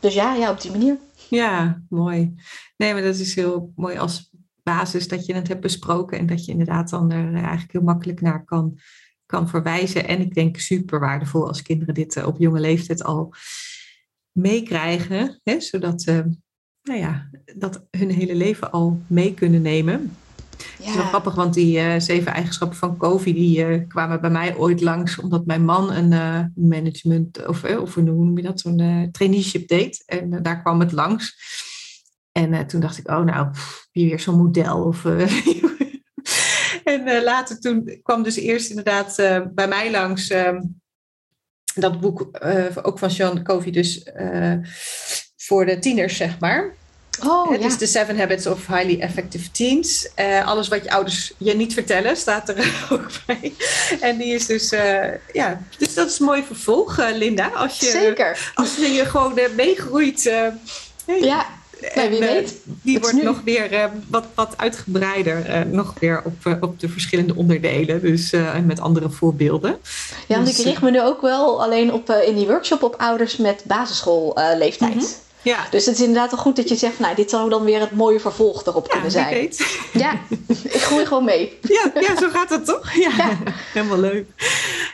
[0.00, 0.98] dus ja, ja, op die manier.
[1.28, 2.34] Ja, mooi.
[2.76, 4.29] Nee, maar dat is heel mooi als
[4.70, 8.20] basis dat je het hebt besproken en dat je inderdaad dan er eigenlijk heel makkelijk
[8.20, 8.78] naar kan,
[9.26, 10.08] kan verwijzen.
[10.08, 13.34] En ik denk super waardevol als kinderen dit eh, op jonge leeftijd al
[14.32, 16.20] meekrijgen, zodat eh,
[16.82, 20.16] nou ja, dat hun hele leven al mee kunnen nemen.
[20.60, 24.30] Het is wel grappig, want die uh, zeven eigenschappen van Kofi die uh, kwamen bij
[24.30, 28.60] mij ooit langs, omdat mijn man een uh, management, of, of hoe noem je dat,
[28.60, 30.02] zo'n traineeship deed.
[30.06, 31.36] En daar kwam het langs.
[32.32, 34.84] En toen dacht ik, oh nou, pff, weer zo'n model.
[34.84, 35.04] Of,
[36.84, 39.16] en later toen kwam dus eerst inderdaad
[39.54, 40.60] bij mij langs ehm,
[41.74, 42.28] dat boek,
[42.82, 44.10] ook van Jean Kofi, dus
[45.36, 46.74] voor de tieners, zeg maar.
[47.26, 47.66] Oh, het ja.
[47.66, 50.10] is de Seven Habits of Highly Effective Teens.
[50.16, 53.52] Uh, alles wat je ouders je niet vertellen, staat er ook bij.
[54.00, 57.48] En die is dus, uh, ja, dus dat is een mooi vervolg, uh, Linda.
[57.48, 58.52] Als je, Zeker.
[58.54, 60.24] Als je gewoon meegroeit.
[61.04, 61.46] Hey, ja,
[61.80, 62.54] en, wie weet.
[62.64, 68.00] die wordt nog weer wat, wat uitgebreider, nog weer op, op de verschillende onderdelen.
[68.00, 68.34] Dus
[68.66, 69.76] met andere voorbeelden.
[70.28, 72.94] Ja, want dus, ik richt me nu ook wel alleen op, in die workshop op
[72.98, 74.94] ouders met basisschoolleeftijd.
[74.94, 75.66] Mm ja.
[75.70, 77.90] Dus het is inderdaad wel goed dat je zegt, nou, dit zou dan weer het
[77.90, 79.34] mooie vervolg erop kunnen zijn.
[79.34, 79.78] Weet.
[79.92, 81.58] Ja, ik groei gewoon mee.
[81.62, 82.92] Ja, ja zo gaat het toch?
[82.92, 83.38] Ja,
[83.74, 84.26] helemaal leuk.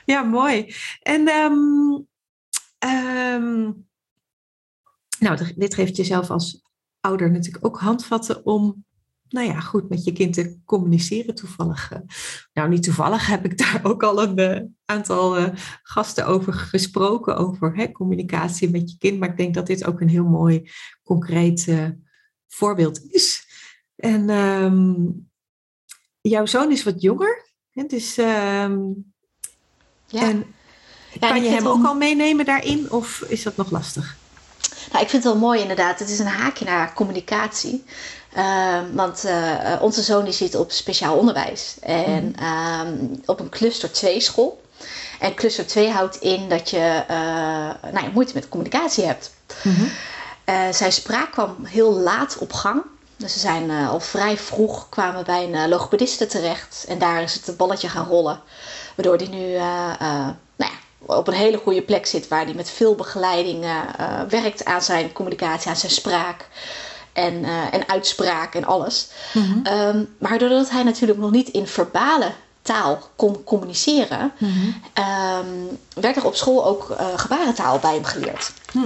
[0.04, 0.74] Ja, mooi.
[1.02, 2.06] En um,
[2.88, 3.86] um,
[5.18, 6.62] nou, dit geeft jezelf als
[7.06, 8.84] ouder natuurlijk ook handvatten om
[9.28, 11.92] nou ja, goed met je kind te communiceren toevallig.
[11.92, 11.98] Eh.
[12.52, 15.48] nou, niet toevallig heb ik daar ook al een uh, aantal uh,
[15.82, 19.18] gasten over gesproken, over hè, communicatie met je kind.
[19.18, 20.70] Maar ik denk dat dit ook een heel mooi,
[21.02, 21.74] concreet
[22.46, 23.44] voorbeeld is.
[23.96, 25.28] En um,
[26.20, 27.44] jouw zoon is wat jonger.
[27.70, 29.12] Hè, dus, um,
[30.06, 30.20] ja.
[30.20, 30.44] En
[31.20, 34.16] ja, kan je hem ook al meenemen daarin of is dat nog lastig?
[34.92, 35.98] Nou, ik vind het wel mooi inderdaad.
[35.98, 37.84] Het is een haakje naar communicatie.
[38.36, 41.76] Uh, want uh, onze zoon die zit op speciaal onderwijs.
[41.80, 42.80] En uh,
[43.26, 44.62] op een cluster 2 school.
[45.20, 49.34] En cluster 2 houdt in dat je uh, nou, moeite met communicatie hebt.
[49.62, 49.90] Mm
[50.70, 52.82] zijn spraak kwam heel laat op gang.
[53.16, 56.84] Dus ze zijn al vrij vroeg kwamen bij een logopediste terecht.
[56.88, 58.40] En daar is het balletje gaan rollen.
[58.94, 59.58] Waardoor hij nu
[61.06, 62.28] op een hele goede plek zit.
[62.28, 63.64] Waar hij met veel begeleiding
[64.28, 66.46] werkt aan zijn communicatie, aan zijn spraak
[67.16, 69.08] en, uh, en uitspraak en alles.
[69.32, 69.58] Mhm.
[69.62, 74.50] Ehm, maar doordat hij natuurlijk nog niet in verbale taal kon communiceren, mhm.
[74.92, 75.46] ehm,
[75.94, 78.52] werd er op school ook uh, gebarentaal bij hem geleerd.
[78.72, 78.78] Hm.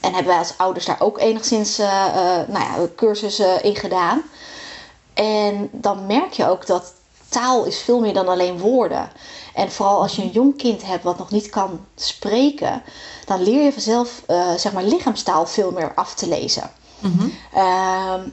[0.00, 4.22] En hebben wij als ouders daar ook enigszins nou ja, cursussen in gedaan.
[5.14, 6.94] En dan merk je ook dat
[7.28, 9.10] taal is veel meer dan alleen woorden.
[9.54, 12.82] En vooral als je een jong kind hebt wat nog niet kan spreken,
[13.24, 14.22] dan leer je vanzelf
[14.56, 16.70] zeg maar lichaamstaal veel meer af te lezen.
[16.98, 17.32] Mm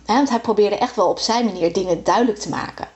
[0.05, 2.87] want hij probeerde echt wel op zijn manier dingen duidelijk te maken.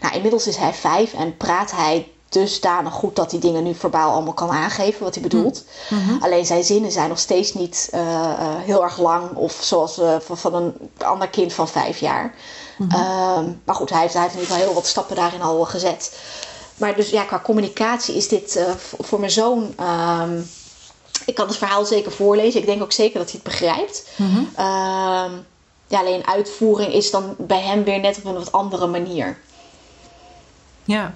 [0.00, 4.12] Nou, inmiddels is hij vijf en praat hij dusdanig goed dat hij dingen nu verbaal
[4.12, 5.64] allemaal kan aangeven wat hij bedoelt.
[5.88, 9.98] Mm Alleen zijn zinnen zijn nog steeds niet uh, uh, heel erg lang of zoals
[9.98, 12.34] uh, van, van, een ander kind van vijf jaar.
[12.80, 15.42] Mm um, maar goed, hij heeft, hij heeft in ieder geval heel wat stappen daarin
[15.42, 16.20] al gezet.
[16.76, 18.66] Maar dus ja, qua communicatie is dit
[18.98, 19.74] voor mijn zoon.
[19.80, 20.48] Um,
[21.24, 22.60] ik kan het verhaal zeker voorlezen.
[22.60, 24.08] Ik denk ook zeker dat hij het begrijpt.
[24.16, 24.48] Mm
[25.90, 29.38] ja, alleen uitvoering is dan bij hem weer net op een wat andere manier.
[30.84, 31.14] Ja.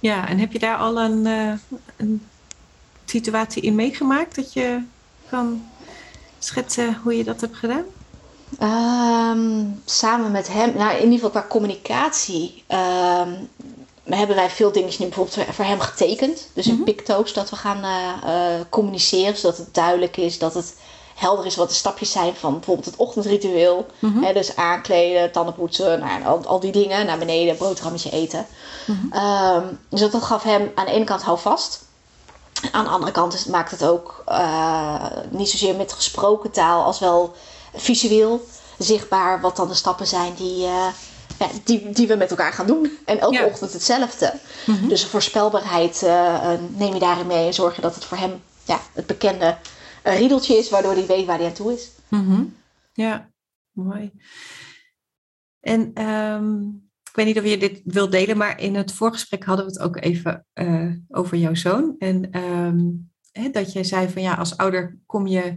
[0.00, 1.52] Ja, en heb je daar al een, uh,
[1.96, 2.26] een
[3.04, 4.82] situatie in meegemaakt dat je
[5.28, 5.70] kan
[6.38, 7.84] schetsen hoe je dat hebt gedaan?
[8.60, 13.48] Um, samen met hem, nou in ieder geval qua communicatie, um,
[14.04, 16.48] hebben wij veel dingetjes nu bijvoorbeeld voor hem getekend.
[16.52, 20.76] Dus in mm picto's dat we gaan uh, communiceren, zodat het duidelijk is dat het
[21.14, 23.86] helder is wat de stapjes zijn van bijvoorbeeld het ochtendritueel.
[23.98, 27.06] Mm hè, dus aankleden, tanden poetsen, nou, al, al, die dingen.
[27.06, 28.46] Naar beneden, boterhammetje eten.
[28.86, 31.84] Mm um, dus dat, gaf hem aan de ene kant houvast.
[32.72, 37.34] Aan de andere kant maakt het ook uh, niet zozeer met gesproken taal als wel
[37.74, 38.46] visueel
[38.78, 40.88] zichtbaar wat dan de stappen zijn die, uh,
[41.38, 42.98] ja, die, die we met elkaar gaan doen.
[43.04, 44.34] En elke ochtend hetzelfde.
[44.66, 48.80] Mm Dus voorspelbaarheid uh, neem je daarin mee en zorgen dat het voor hem ja,
[48.92, 49.56] het bekende
[50.02, 51.90] riedeltje is, waardoor hij weet waar hij aan toe is.
[52.08, 52.54] Mm
[52.92, 53.30] Ja,
[53.70, 54.12] mooi.
[55.60, 59.66] En um, ik weet niet of je dit wilt delen, maar in het voorgesprek hadden
[59.66, 60.46] we het ook even
[61.08, 61.94] over jouw zoon.
[61.98, 65.56] En um, hè, dat jij zei van ja, als ouder kom je,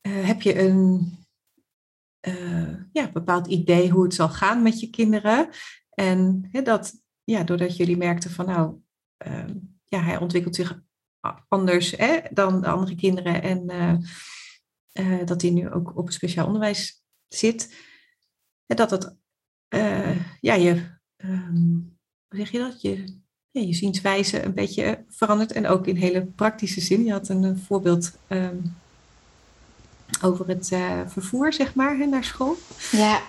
[0.00, 1.19] heb je een
[2.28, 5.48] uh, ja, bepaald idee hoe het zal gaan met je kinderen.
[5.90, 6.92] En dat,
[7.24, 8.76] ja, doordat jullie merkten van nou,
[9.16, 9.54] ehm,
[9.84, 10.80] ja, hij ontwikkelt zich
[11.48, 13.42] anders hè, dan de andere kinderen.
[13.42, 13.96] En uh,
[14.92, 17.74] uh, dat hij nu ook op een speciaal onderwijs zit.
[18.66, 19.16] Dat
[19.74, 20.98] uh, ja, je,
[22.28, 22.82] hoe zeg je dat?
[22.82, 23.18] Je,
[23.50, 25.52] je zienswijze een beetje verandert.
[25.52, 27.04] En ook in hele praktische zin.
[27.04, 28.76] Je had een, voorbeeld um,
[30.22, 30.70] over het
[31.06, 32.56] vervoer, zeg maar, hè, naar school.
[32.90, 33.20] Ja,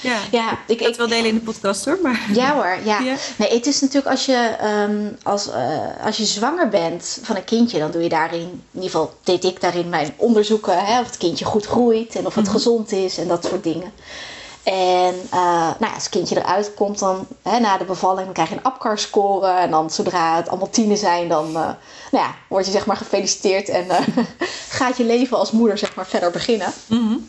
[0.00, 1.98] ja, ja ik, ik wel delen in de podcast hoor.
[2.02, 2.26] Maar...
[2.32, 3.00] Ja hoor, ja.
[3.36, 7.44] Nee, het is natuurlijk als je, ehm, als, uh, als je zwanger bent van een
[7.44, 11.06] kindje, dan doe je daarin, in ieder geval deed ik daarin mijn onderzoeken, hè, of
[11.06, 12.52] het kindje goed groeit en of het mhm.
[12.52, 13.92] gezond is en dat soort dingen.
[14.72, 18.34] En uh, nou ja, als het kindje eruit komt, dan hè, na de bevalling, dan
[18.34, 19.46] krijg je een APCAR-score.
[19.46, 21.76] En dan zodra het allemaal tienen zijn, dan uh, nou
[22.24, 23.86] ja, word je zeg maar gefeliciteerd en
[24.68, 26.72] gaat je leven als moeder zeg maar verder beginnen.
[26.86, 27.26] Mm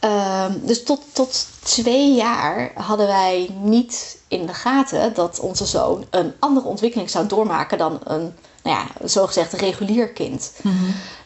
[0.00, 6.06] Ehm, dus tot, tot twee jaar hadden wij niet in de gaten dat onze zoon
[6.10, 10.52] een andere ontwikkeling zou doormaken dan een nou ja, zogezegd regulier kind.
[10.62, 10.74] Mhm.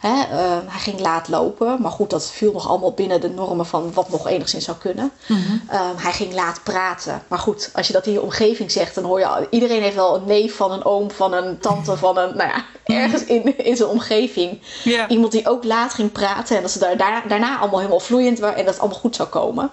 [0.01, 3.93] Ehm, hij ging laat lopen, maar goed, dat viel nog allemaal binnen de normen van
[3.93, 5.11] wat nog enigszins zou kunnen.
[5.27, 5.41] Mhm.
[5.69, 9.05] Ehm, hij ging laat praten, maar goed, als je dat in je omgeving zegt, dan
[9.05, 12.37] hoor je iedereen heeft wel een neef van een oom, van een tante, van een,
[12.37, 12.99] nou ja, mhm.
[12.99, 14.61] ergens in, in zijn omgeving.
[15.09, 18.39] Iemand die ook laat ging praten en dat ze daar, daarna, daarna allemaal helemaal vloeiend
[18.39, 19.71] waren en dat het allemaal goed zou komen.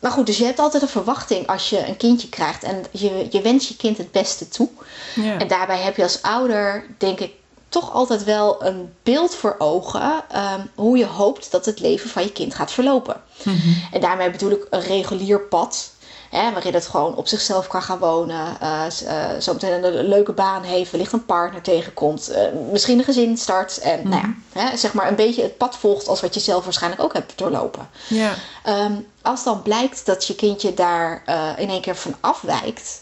[0.00, 2.62] Maar goed, dus je hebt altijd een verwachting als je een kindje krijgt.
[2.62, 4.68] En je, je wens je kind het beste toe.
[5.14, 5.38] Ja.
[5.38, 7.32] En daarbij heb je als ouder, denk ik,
[7.68, 10.24] toch altijd wel een beeld voor ogen.
[10.36, 13.22] Um, hoe je hoopt dat het leven van je kind gaat verlopen.
[13.42, 15.90] Mm En daarmee bedoel ik een regulier pad.
[16.30, 18.56] Hè, waarin het gewoon op zichzelf kan gaan wonen.
[18.62, 20.90] Uh, uh, zometeen een leuke baan heeft.
[20.90, 22.30] Wellicht een partner tegenkomt.
[22.30, 22.38] Uh,
[22.70, 23.78] misschien een gezin start.
[23.78, 26.64] En nou ja, hè, zeg maar een beetje het pad volgt als wat je zelf
[26.64, 27.88] waarschijnlijk ook hebt doorlopen.
[28.08, 28.34] Ja.
[28.66, 31.22] Um, als dan blijkt dat je kindje daar
[31.56, 33.00] in één keer van afwijkt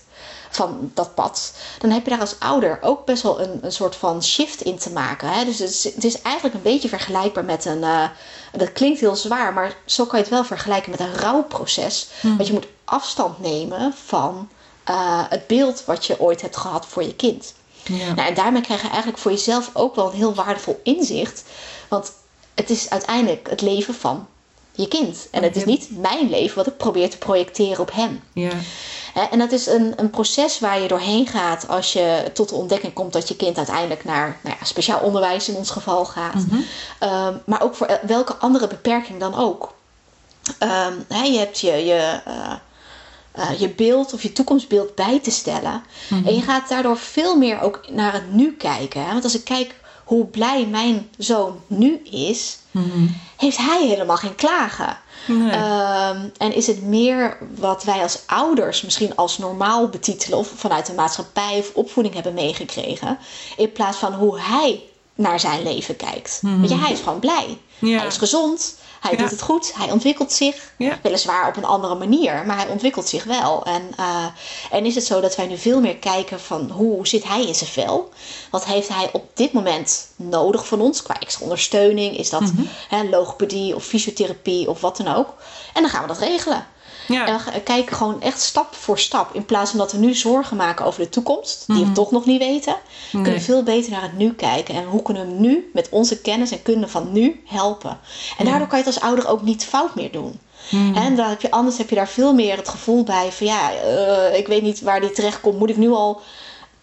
[0.50, 3.96] van dat pad, dan heb je daar als ouder ook best wel een, een soort
[3.96, 5.28] van shift in te maken.
[5.28, 5.44] Hè?
[5.44, 7.82] Dus het is, het is, eigenlijk een beetje vergelijkbaar met een.
[7.82, 8.08] Uh,
[8.52, 12.08] dat klinkt heel zwaar, maar zo kan je het wel vergelijken met een rouwproces.
[12.20, 12.36] Hmm.
[12.36, 14.48] Want je moet afstand nemen van
[14.90, 17.54] uh, het beeld wat je ooit hebt gehad voor je kind.
[17.84, 18.14] Ja.
[18.14, 21.44] Nou, en daarmee krijg je eigenlijk voor jezelf ook wel een heel waardevol inzicht.
[21.88, 22.12] Want
[22.54, 24.26] het is uiteindelijk het leven van
[24.72, 25.28] je kind.
[25.30, 28.22] En het is niet mijn leven wat ik probeer te projecteren op hem.
[28.32, 28.50] Ja.
[29.16, 32.92] En dat is een, een proces waar je doorheen gaat als je tot de ontdekking
[32.92, 36.34] komt dat je kind uiteindelijk naar nou ja, speciaal onderwijs in ons geval gaat.
[36.34, 36.60] Mhm.
[36.98, 39.74] Ehm, maar ook voor welke andere beperking dan ook.
[40.60, 42.52] Um, je hebt je, je, uh,
[43.38, 45.84] uh, je beeld of je toekomstbeeld bij te stellen.
[46.08, 46.26] Mhm.
[46.26, 49.04] En je gaat daardoor veel meer ook naar het nu kijken.
[49.04, 49.12] Hè?
[49.12, 49.74] Want als ik kijk
[50.06, 53.06] hoe blij mijn zoon nu is, mhm.
[53.36, 54.98] heeft hij helemaal geen klagen.
[55.28, 60.86] Ehm, en is het meer wat wij als ouders misschien als normaal betitelen of vanuit
[60.86, 63.18] de maatschappij of opvoeding hebben meegekregen,
[63.56, 64.82] in plaats van hoe hij
[65.14, 66.38] naar zijn leven kijkt.
[66.42, 67.58] Mm Want hij is gewoon blij.
[67.78, 68.76] Hij is gezond.
[69.08, 70.72] Hij doet het goed, hij ontwikkelt zich.
[71.02, 73.64] Weliswaar op een andere manier, maar hij ontwikkelt zich wel.
[73.64, 74.26] En, uh,
[74.70, 77.54] en is het zo dat wij nu veel meer kijken van hoe zit hij in
[77.54, 78.08] zijn vel?
[78.50, 82.18] Wat heeft hij op dit moment nodig van ons qua extra ondersteuning?
[82.18, 82.68] Is dat mm
[83.10, 85.34] logopedie of fysiotherapie of wat dan ook?
[85.74, 86.66] En dan gaan we dat regelen.
[87.08, 87.26] Ja.
[87.26, 89.34] En we kijken gewoon echt stap voor stap.
[89.34, 91.92] In plaats van dat we nu zorgen maken over de toekomst, die we mhm.
[91.92, 92.76] toch nog niet weten,
[93.10, 94.74] kunnen we veel beter naar het nu kijken.
[94.74, 97.98] En hoe kunnen we nu met onze kennis en kunde van nu helpen.
[98.38, 100.40] En daardoor kan je het als ouder ook niet fout meer doen.
[100.70, 100.94] Mhm.
[100.94, 103.70] En dan heb je, anders heb je daar veel meer het gevoel bij van ja,
[103.72, 105.58] uh, ik weet niet waar die terecht komt.
[105.58, 106.20] Moet ik nu al,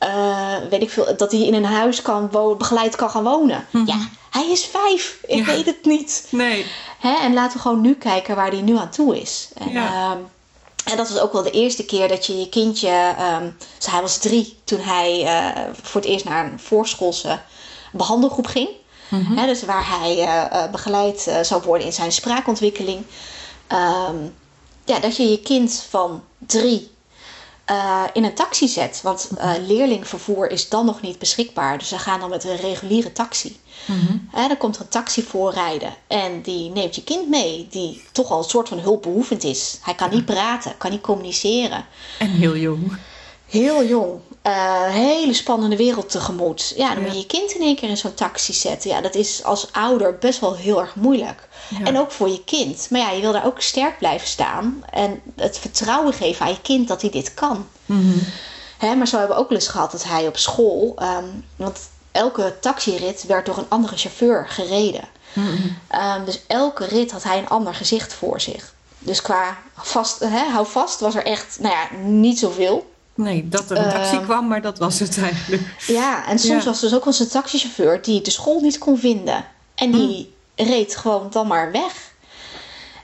[0.07, 3.65] uh, weet ik veel, dat hij in een huis kan begeleid kan gaan wonen?
[3.69, 3.87] Mhm.
[3.87, 5.17] Ja, hij is vijf.
[5.25, 6.27] Ik weet het niet.
[6.29, 6.65] Nee.
[6.99, 7.13] Hè?
[7.13, 9.49] En laten we gewoon nu kijken waar hij nu aan toe is.
[9.53, 10.11] En, ja.
[10.11, 10.25] um,
[10.83, 13.15] en dat was ook wel de eerste keer dat je je kindje.
[13.41, 17.39] Um, dus hij was drie toen hij uh, voor het eerst naar een voorschoolse
[17.91, 18.69] behandelgroep ging.
[19.09, 19.45] Mm -hmm.
[19.45, 23.05] dus waar hij uh, begeleid uh, zou worden in zijn spraakontwikkeling.
[23.71, 24.35] Um,
[24.85, 26.91] ja, dat je je kind van drie
[27.71, 28.99] uh, in een taxi zet.
[29.03, 31.77] Want uh, leerlingvervoer is dan nog niet beschikbaar.
[31.77, 33.59] Dus ze gaan dan met een reguliere taxi.
[33.85, 35.93] Mm dan komt er een taxi voorrijden.
[36.07, 37.67] En die neemt je kind mee.
[37.69, 39.77] Die toch al een soort van hulpbehoevend is.
[39.81, 41.85] Hij kan niet praten, kan niet communiceren.
[42.19, 42.97] En heel jong.
[43.45, 44.19] Heel jong.
[44.47, 46.73] Uh, hele spannende wereld tegemoet.
[46.75, 48.89] Ja, dan moet je je kind in één keer in zo'n taxi zetten.
[48.89, 51.47] Ja, dat is als ouder best wel heel erg moeilijk.
[51.83, 52.87] En ook voor je kind.
[52.89, 54.83] Maar ja, je wil daar ook sterk blijven staan.
[54.89, 57.67] En het vertrouwen geven aan je kind dat hij dit kan.
[57.85, 58.21] Mm
[58.97, 60.95] maar zo hebben we ook wel eens gehad dat hij op school...
[61.01, 61.79] Um, want
[62.11, 65.07] elke taxirit werd door een andere chauffeur gereden.
[65.33, 65.67] Mhm.
[65.87, 68.73] Ehm, dus elke rit had hij een ander gezicht voor zich.
[68.99, 72.91] Dus qua vast, hè, hou vast was er echt nou ja, niet zoveel.
[73.15, 75.61] Nee, dat er een taxi ehm, kwam, maar dat was het eigenlijk.
[75.87, 78.77] Ja, en soms was er dus ook wel eens een taxichauffeur die de school niet
[78.77, 79.45] kon vinden.
[79.75, 80.63] En die hm.
[80.63, 82.11] reed gewoon dan maar weg.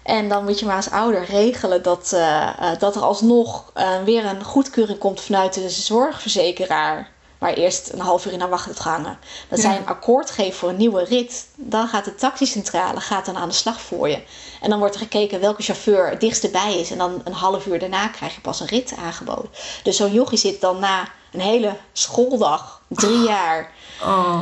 [0.03, 4.25] En dan moet je maar als ouder regelen dat, uh, dat er alsnog uh, weer
[4.25, 7.11] een goedkeuring komt vanuit de zorgverzekeraar.
[7.39, 9.19] Maar eerst een half uur in haar wacht hebt gehangen.
[9.49, 13.37] Dat zij een akkoord geven voor een nieuwe rit, dan gaat de taxicentrale gaat dan
[13.37, 14.23] aan de slag voor je.
[14.61, 16.91] En dan wordt er gekeken welke chauffeur het dichtst bij is.
[16.91, 19.51] En dan een half uur daarna krijg je pas een rit aangeboden.
[19.83, 23.71] Dus zo'n jochie zit dan na een hele schooldag, drie jaar.
[24.01, 24.39] Oh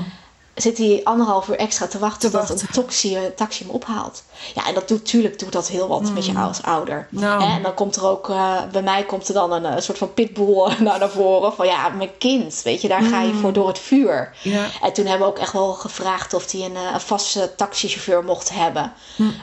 [0.57, 4.23] zit hij anderhalf uur extra te wachten, tot een taxi, eh, taxi hem ophaalt.
[4.55, 6.37] Ja, en dat doet natuurlijk doet dat heel wat met je mm.
[6.37, 7.07] als ouder.
[7.09, 7.43] Nou.
[7.43, 10.13] En dan komt er ook, uh, bij mij komt er dan een, een, soort van
[10.13, 11.53] pitbull naar voren.
[11.53, 13.53] Van ja, mijn kind, weet je, daar ga je voor mm.
[13.53, 14.35] door het vuur.
[14.81, 18.23] En toen hebben we ook echt wel gevraagd of hij een, eh, een vaste taxichauffeur
[18.23, 18.93] mocht hebben.
[19.15, 19.33] Mm.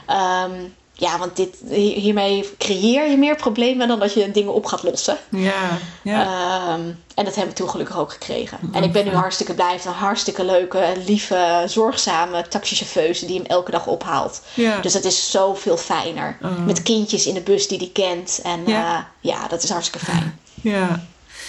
[0.45, 4.83] Um, ja, want dit, hiermee creëer je meer problemen dan dat je dingen op gaat
[4.83, 5.17] lossen.
[5.29, 6.21] Ja, ja.
[6.21, 6.81] Ehm,
[7.15, 8.57] en dat hebben we toen gelukkig ook gekregen.
[8.71, 9.79] En ik ben nu hartstikke blij.
[9.85, 14.41] Een hartstikke leuke, lieve, zorgzame taxichauffeuse die hem elke dag ophaalt.
[14.53, 14.79] Ja.
[14.79, 16.37] Dus dat is zoveel fijner.
[16.41, 16.65] Oh.
[16.65, 18.39] Met kindjes in de bus die hij kent.
[18.43, 18.97] En ja.
[18.97, 20.39] Uh, ja, dat is hartstikke fijn.
[20.61, 21.05] Ja.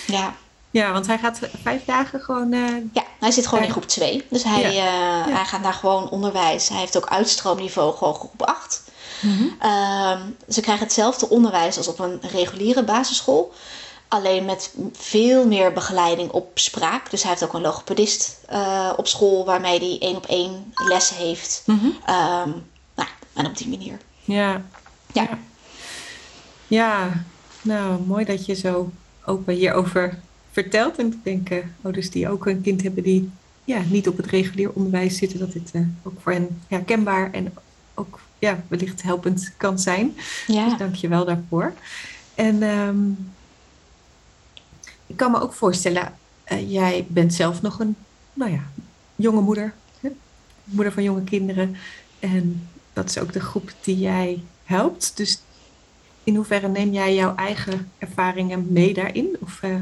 [0.06, 0.35] Ja.
[0.70, 2.52] Ja, want hij gaat vijf dagen gewoon.
[2.52, 2.76] Uh...
[2.92, 4.26] Ja, hij zit gewoon in groep 2.
[4.30, 6.68] Dus hij, uh, hij gaat naar gewoon onderwijs.
[6.68, 8.82] Hij heeft ook uitstroomniveau gewoon groep 8.
[9.59, 13.52] Ehm, ze krijgen hetzelfde onderwijs als op een reguliere basisschool.
[14.09, 17.11] Alleen met veel meer begeleiding op spraak.
[17.11, 21.16] Dus hij heeft ook een logopedist uh, op school waarmee hij één op één lessen
[21.16, 21.62] heeft.
[21.66, 21.87] Mhm.
[22.05, 22.50] Ehm,
[22.94, 23.98] nou, en op die manier.
[24.24, 24.62] Ja.
[25.12, 25.38] Ja.
[26.66, 27.24] Ja,
[27.62, 28.90] nou mooi dat je zo
[29.24, 30.18] open hierover
[30.52, 30.96] vertelt.
[30.96, 33.31] En ik denk, uh, ouders die ook een kind hebben die
[33.64, 37.55] ja, niet op het regulier onderwijs zitten, dat dit uh, ook voor hen herkenbaar en
[37.94, 40.16] ook ja, wellicht helpend kan zijn.
[40.46, 40.68] Ja.
[40.68, 41.72] Dus dank je wel daarvoor.
[42.35, 43.33] En um,
[45.07, 46.14] ik kan me ook voorstellen,
[46.53, 47.96] uh, jij bent zelf nog een
[48.33, 48.62] nou ja,
[49.16, 50.09] jonge moeder, hè?
[50.64, 51.77] moeder van jonge kinderen.
[52.18, 55.16] En dat is ook de groep die jij helpt.
[55.16, 55.40] Dus
[56.25, 59.37] in hoeverre neem jij jouw eigen ervaringen mee daarin?
[59.40, 59.75] Of, uh,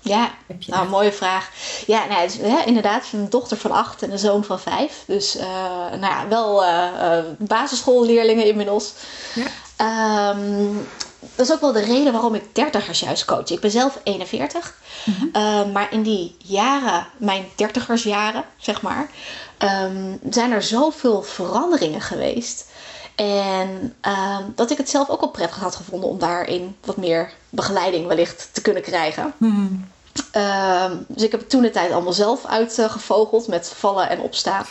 [0.00, 0.30] ja,
[0.66, 1.50] nou, mooie vraag.
[1.86, 5.02] Ja, nou, het is, hè, inderdaad, een dochter van acht en een zoon van vijf.
[5.06, 5.42] Dus uh,
[5.90, 8.92] nou ja, wel uh, basisschoolleerlingen inmiddels.
[9.34, 10.30] Ja.
[10.30, 10.88] Um,
[11.34, 13.50] dat is ook wel de reden waarom ik dertigers juist coach.
[13.50, 14.74] Ik ben zelf 41.
[15.04, 15.30] Mm -hmm.
[15.32, 19.10] uh, maar in die jaren, mijn dertigersjaren, zeg maar,
[19.58, 22.66] um, zijn er zoveel veranderingen geweest.
[23.14, 27.32] En uh, dat ik het zelf ook wel prettig had gevonden om daarin wat meer
[27.50, 29.32] begeleiding wellicht te kunnen krijgen.
[29.36, 29.88] Mm.
[30.36, 34.64] Uh, dus ik heb het toen de tijd allemaal zelf uitgevogeld met vallen en opstaan.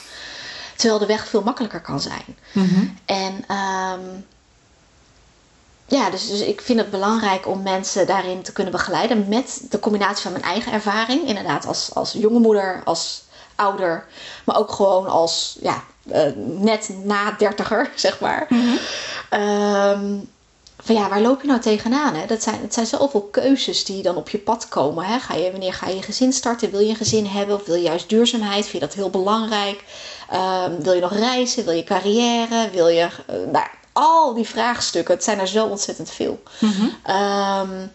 [0.75, 2.37] Terwijl de weg veel makkelijker kan zijn.
[2.51, 2.97] Mm -hmm.
[3.05, 4.25] En um,
[5.85, 9.79] ja, dus, dus ik vind het belangrijk om mensen daarin te kunnen begeleiden met de
[9.79, 11.27] combinatie van mijn eigen ervaring.
[11.27, 13.23] Inderdaad, als, als jonge moeder, als
[13.55, 14.05] ouder,
[14.45, 18.45] maar ook gewoon als ja, uh, net na dertiger, zeg maar.
[18.49, 19.41] Mm -hmm.
[19.41, 20.29] um,
[20.89, 22.15] van ja, waar loop je nou tegenaan?
[22.15, 22.25] Hè?
[22.25, 25.06] Dat zijn, het zijn zoveel keuzes die dan op je pad komen.
[25.06, 25.19] Hè?
[25.19, 26.71] Ga je, wanneer ga je je gezin starten?
[26.71, 28.67] Wil je een gezin hebben of wil je juist duurzaamheid?
[28.67, 29.84] Vind je dat heel belangrijk?
[30.34, 31.65] Um, wil je nog reizen?
[31.65, 32.69] Wil je carrière?
[32.71, 33.08] Wil je...
[33.30, 36.43] Uh, nou, al die vraagstukken, het zijn er zo ontzettend veel.
[36.60, 37.15] Mm -hmm.
[37.15, 37.91] um,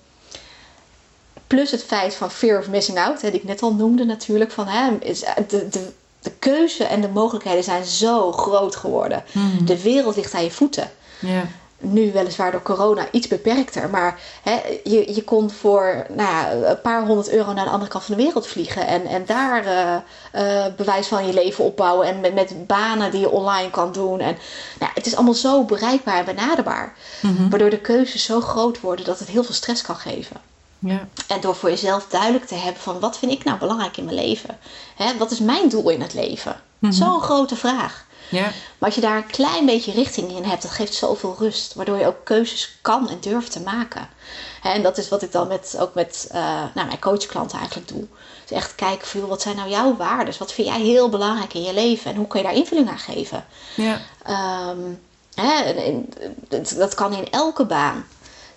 [1.46, 4.50] plus het feit van fear of missing out, hè, die ik net al noemde natuurlijk.
[4.50, 9.24] Van, hè, is de, de, de keuze en de mogelijkheden zijn zo groot geworden.
[9.32, 9.66] Mm -hmm.
[9.66, 10.90] De wereld ligt aan je voeten.
[11.20, 11.44] Yeah.
[11.78, 13.90] Nu weliswaar door corona iets beperkter.
[13.90, 17.90] Maar hè, je, je kon voor nou ja, een paar honderd euro naar de andere
[17.90, 18.86] kant van de wereld vliegen.
[18.86, 19.96] En, en daar uh,
[20.42, 22.06] uh, bewijs van je leven opbouwen.
[22.06, 24.20] En met, met banen die je online kan doen.
[24.20, 24.36] En,
[24.80, 26.94] nou, het is allemaal zo bereikbaar en benaderbaar.
[27.20, 27.50] Mm -hmm.
[27.50, 30.36] Waardoor de keuzes zo groot worden dat het heel veel stress kan geven.
[30.78, 31.08] Ja.
[31.26, 34.16] En door voor jezelf duidelijk te hebben van wat vind ik nou belangrijk in mijn
[34.16, 34.58] leven?
[34.96, 36.52] Hè, wat is mijn doel in het leven?
[36.52, 36.98] Mm -hmm.
[36.98, 38.03] Zo'n grote vraag.
[38.28, 38.42] Ja.
[38.42, 41.74] Maar als je daar een klein beetje richting in hebt, dat geeft zoveel rust.
[41.74, 44.08] Waardoor je ook keuzes kan en durft te maken.
[44.62, 48.06] En dat is wat ik dan met, ook met uh, nou, mijn coachklanten eigenlijk doe.
[48.46, 50.34] Dus echt kijken van, wat zijn nou jouw waarden?
[50.38, 52.10] Wat vind jij heel belangrijk in je leven?
[52.10, 53.44] En hoe kun je daar invulling aan geven?
[53.74, 54.00] Ja.
[54.70, 55.00] Um,
[55.34, 55.74] hè,
[56.76, 58.06] dat kan in elke baan.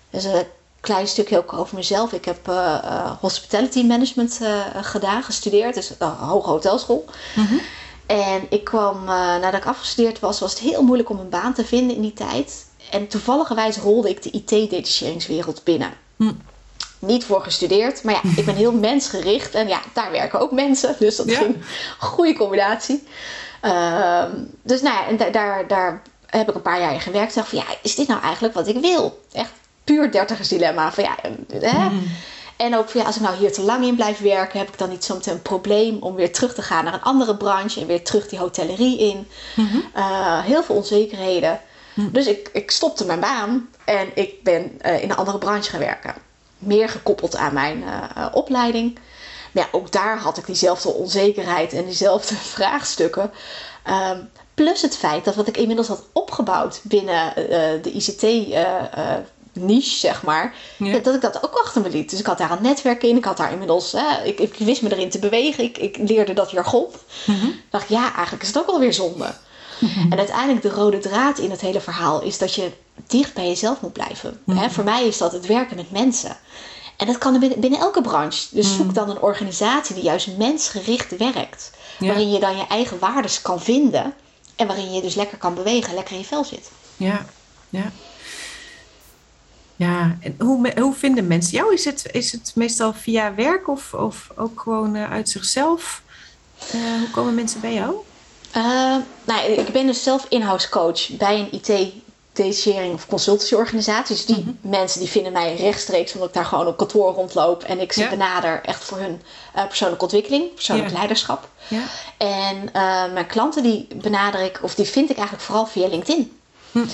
[0.09, 0.45] Dus een
[0.79, 2.13] klein stukje ook over mezelf.
[2.13, 4.39] Ik heb uh, uh, hospitality management
[4.81, 5.73] gedaan, gestudeerd.
[5.73, 7.05] Dus een hoge hotelschool.
[7.35, 7.61] Mm -hmm.
[8.07, 11.53] En ik kwam, uh, nadat ik afgestudeerd was, was het heel moeilijk om een baan
[11.53, 12.65] te vinden in die tijd.
[12.91, 15.93] En toevalligerwijs rolde ik de IT-detacheringswereld binnen.
[16.15, 16.31] Hm.
[16.99, 19.55] Niet voor gestudeerd, maar ja, ik ben heel mensgericht.
[19.55, 20.95] En ja, daar werken ook mensen.
[20.99, 21.37] Dus dat ja.
[21.37, 21.63] ging een
[21.99, 23.03] goede combinatie.
[23.63, 24.23] Uh,
[24.61, 27.35] dus nou ja, en da daar, daar heb ik een paar jaar in gewerkt.
[27.35, 29.23] dacht van ja, is dit nou eigenlijk wat ik wil?
[29.31, 29.51] Echt
[29.83, 30.91] puur dertigers dilemma.
[30.91, 31.15] Van ja,
[31.47, 31.87] hè?
[31.87, 31.95] Hm.
[32.57, 34.89] En ook ja, als ik nou hier te lang in blijf werken, heb ik dan
[34.89, 38.03] niet zometeen een probleem om weer terug te gaan naar een andere branche en weer
[38.03, 39.27] terug die hotellerie in.
[39.55, 39.83] Mm -hmm.
[39.95, 41.61] uh, heel veel onzekerheden.
[41.93, 42.09] Hm.
[42.11, 45.79] Dus ik, ik stopte mijn baan en ik ben uh, in een andere branche gaan
[45.79, 46.13] werken.
[46.57, 48.99] Meer gekoppeld aan mijn uh, opleiding.
[49.51, 53.31] Maar ja, ook daar had ik diezelfde onzekerheid en diezelfde vraagstukken.
[53.83, 54.19] Ehm,
[54.53, 57.33] plus het feit dat wat ik inmiddels had opgebouwd binnen
[57.81, 58.21] de ICT
[59.59, 60.55] niche, zeg maar.
[61.03, 62.09] Dat ik dat ook achter me liet.
[62.09, 63.17] Dus ik had daar een netwerk in.
[63.17, 65.63] Ik had daar inmiddels, hè, ik, ik wist me erin te bewegen.
[65.63, 66.85] Ik, ik leerde dat jargon.
[67.25, 69.33] Mm dacht, ja, eigenlijk is het ook alweer zonde.
[69.79, 70.11] Mhm.
[70.11, 72.71] En uiteindelijk de rode draad in het hele verhaal is dat je
[73.07, 74.39] dicht bij jezelf moet blijven.
[74.43, 74.69] Mhm.
[74.69, 76.37] voor mij is dat het werken met mensen.
[76.97, 78.47] En dat kan binnen, binnen elke branche.
[78.51, 78.93] Dus zoek mhm.
[78.93, 81.71] dan een organisatie die juist mensgericht werkt.
[81.99, 84.13] Waarin je dan je eigen waardes kan vinden.
[84.55, 86.71] En waarin je dus lekker kan bewegen, lekker in je vel zit.
[86.97, 87.25] Ja,
[87.69, 87.91] ja.
[89.77, 91.73] Ja, en hoe, hoe vinden mensen jou?
[91.73, 96.01] Is het, is het meestal via werk of, of ook gewoon uh, uit zichzelf?
[96.75, 97.95] Uh, hoe komen mensen bij jou?
[98.55, 101.93] Uh, nou, ik ben dus zelf in-house coach bij een IT
[102.33, 104.15] detachering of consultancyorganisatie.
[104.15, 104.69] Dus die mhm.
[104.69, 108.01] mensen die vinden mij rechtstreeks omdat ik daar gewoon op kantoor rondloop en ik ze
[108.01, 108.09] ja.
[108.09, 109.21] benader echt voor hun
[109.67, 111.49] persoonlijke ontwikkeling, persoonlijk leiderschap.
[111.67, 111.81] Ja.
[112.17, 112.69] En
[113.13, 116.39] mijn klanten die benader ik, of die vind ik eigenlijk vooral via LinkedIn.
[116.71, 116.85] Hm.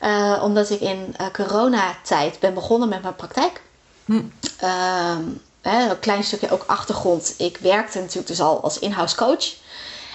[0.00, 3.62] Uh, omdat ik in uh, coronatijd ben begonnen met mijn praktijk.
[4.04, 4.22] Hm.
[4.56, 5.22] Ehm,
[5.62, 7.34] een klein stukje ook achtergrond.
[7.36, 9.54] Ik werkte natuurlijk dus al als in-house coach.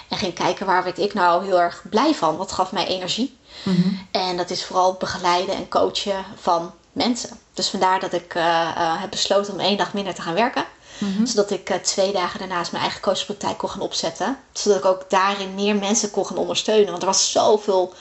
[0.10, 2.38] En ging kijken waar werd ik nou heel erg blij van.
[2.38, 3.38] Wat gaf mij energie.
[3.64, 4.08] Mm -hmm.
[4.12, 7.40] En dat is vooral begeleiden en coachen van mensen.
[7.54, 10.66] Dus vandaar dat ik uh, heb besloten om één dag minder te gaan werken.
[10.98, 11.26] Mm -hmm.
[11.26, 14.38] Zodat ik twee dagen daarnaast mijn eigen coachpraktijk kon gaan opzetten.
[14.54, 16.90] Zodat ik ook daarin meer mensen kon gaan ondersteunen.
[16.90, 17.94] Want er was zoveel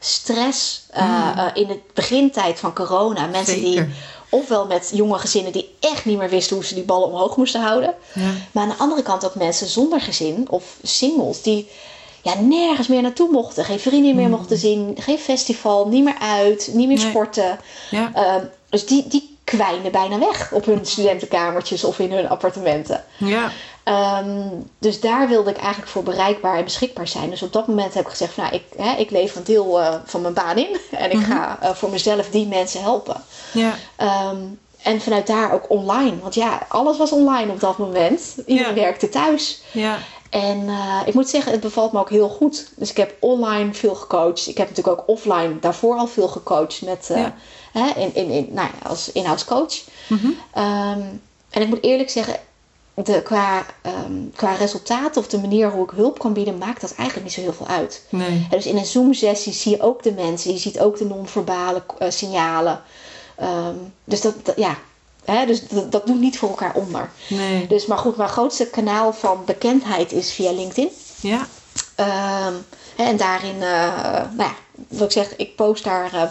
[0.00, 3.26] stress uh, uh, in de begintijd van corona.
[3.26, 3.84] Mensen die
[4.28, 7.60] ofwel met jonge gezinnen die echt niet meer wisten hoe ze die ballen omhoog moesten
[7.60, 7.94] houden.
[8.14, 8.30] Ja.
[8.52, 11.68] Maar aan de andere kant ook mensen zonder gezin of singles die
[12.22, 13.64] ja, nergens meer naartoe mochten.
[13.64, 14.30] Geen vrienden meer mm.
[14.30, 17.58] mochten zien, geen festival, niet meer uit, niet meer sporten.
[17.90, 18.12] Ja.
[18.14, 18.34] Uh,
[18.68, 23.04] dus die, die kwijnen bijna weg op hun studentenkamertjes of in hun appartementen.
[23.16, 23.52] Ja.
[23.90, 27.30] Um, dus daar wilde ik eigenlijk voor bereikbaar en beschikbaar zijn.
[27.30, 29.80] Dus op dat moment heb ik gezegd: van, Nou, ik, hè, ik lever een deel
[29.80, 31.32] uh, van mijn baan in en ik mm -hmm.
[31.32, 33.24] ga uh, voor mezelf die mensen helpen.
[33.52, 33.74] Ja.
[34.30, 36.20] Um, en vanuit daar ook online.
[36.20, 38.34] Want ja, alles was online op dat moment.
[38.46, 38.80] Iedereen ja.
[38.80, 39.62] werkte thuis.
[39.72, 39.98] Ja.
[40.30, 42.72] En uh, ik moet zeggen, het bevalt me ook heel goed.
[42.76, 44.48] Dus ik heb online veel gecoacht.
[44.48, 47.34] Ik heb natuurlijk ook offline daarvoor al veel gecoacht met, ja.
[47.72, 49.74] hè, in, in, in, nou ja, als in-house coach.
[50.06, 50.62] Mm -hmm.
[50.64, 52.36] um, en ik moet eerlijk zeggen,
[52.94, 53.66] de, qua,
[54.06, 57.36] um, qua resultaat of de manier hoe ik hulp kan bieden, maakt dat eigenlijk niet
[57.36, 58.02] zo heel veel uit.
[58.08, 58.46] Nee.
[58.50, 61.82] En dus in een Zoom-sessie zie je ook de mensen, je ziet ook de non-verbale
[62.02, 62.82] uh, signalen.
[63.42, 64.78] Um, dus dat, dat ja,
[65.24, 67.10] hè, dus dat, dat, doet niet voor elkaar onder.
[67.28, 67.66] Nee.
[67.66, 70.90] Dus, maar goed, mijn grootste kanaal van bekendheid is via LinkedIn.
[71.20, 71.46] Ja.
[72.46, 72.64] Um,
[72.96, 73.62] en daarin, uh,
[74.36, 74.54] nou ja,
[74.88, 76.22] wat ik zeg, ik post daar uh,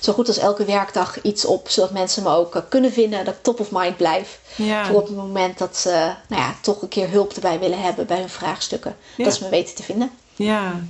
[0.00, 3.34] zo goed als elke werkdag iets op, zodat mensen me ook uh, kunnen vinden, dat
[3.34, 4.40] ik top of mind blijf.
[4.56, 4.86] Ja.
[4.86, 8.06] Voor op het moment dat ze nou ja, toch een keer hulp erbij willen hebben
[8.06, 9.24] bij hun vraagstukken, ja.
[9.24, 10.10] dat ze me weten te vinden.
[10.34, 10.80] Ja,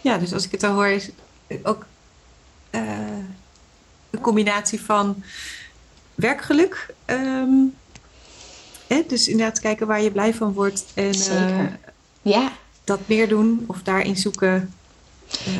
[0.00, 1.10] ja dus als ik het al hoor, is
[1.62, 1.86] ook
[4.10, 5.22] een combinatie van
[6.14, 6.94] werkgeluk.
[7.06, 7.74] Um,
[8.86, 10.84] hè, dus inderdaad kijken waar je blij van wordt.
[10.94, 11.78] En, Zeker.
[12.22, 12.52] ja.
[12.84, 14.74] Dat meer doen of daarin zoeken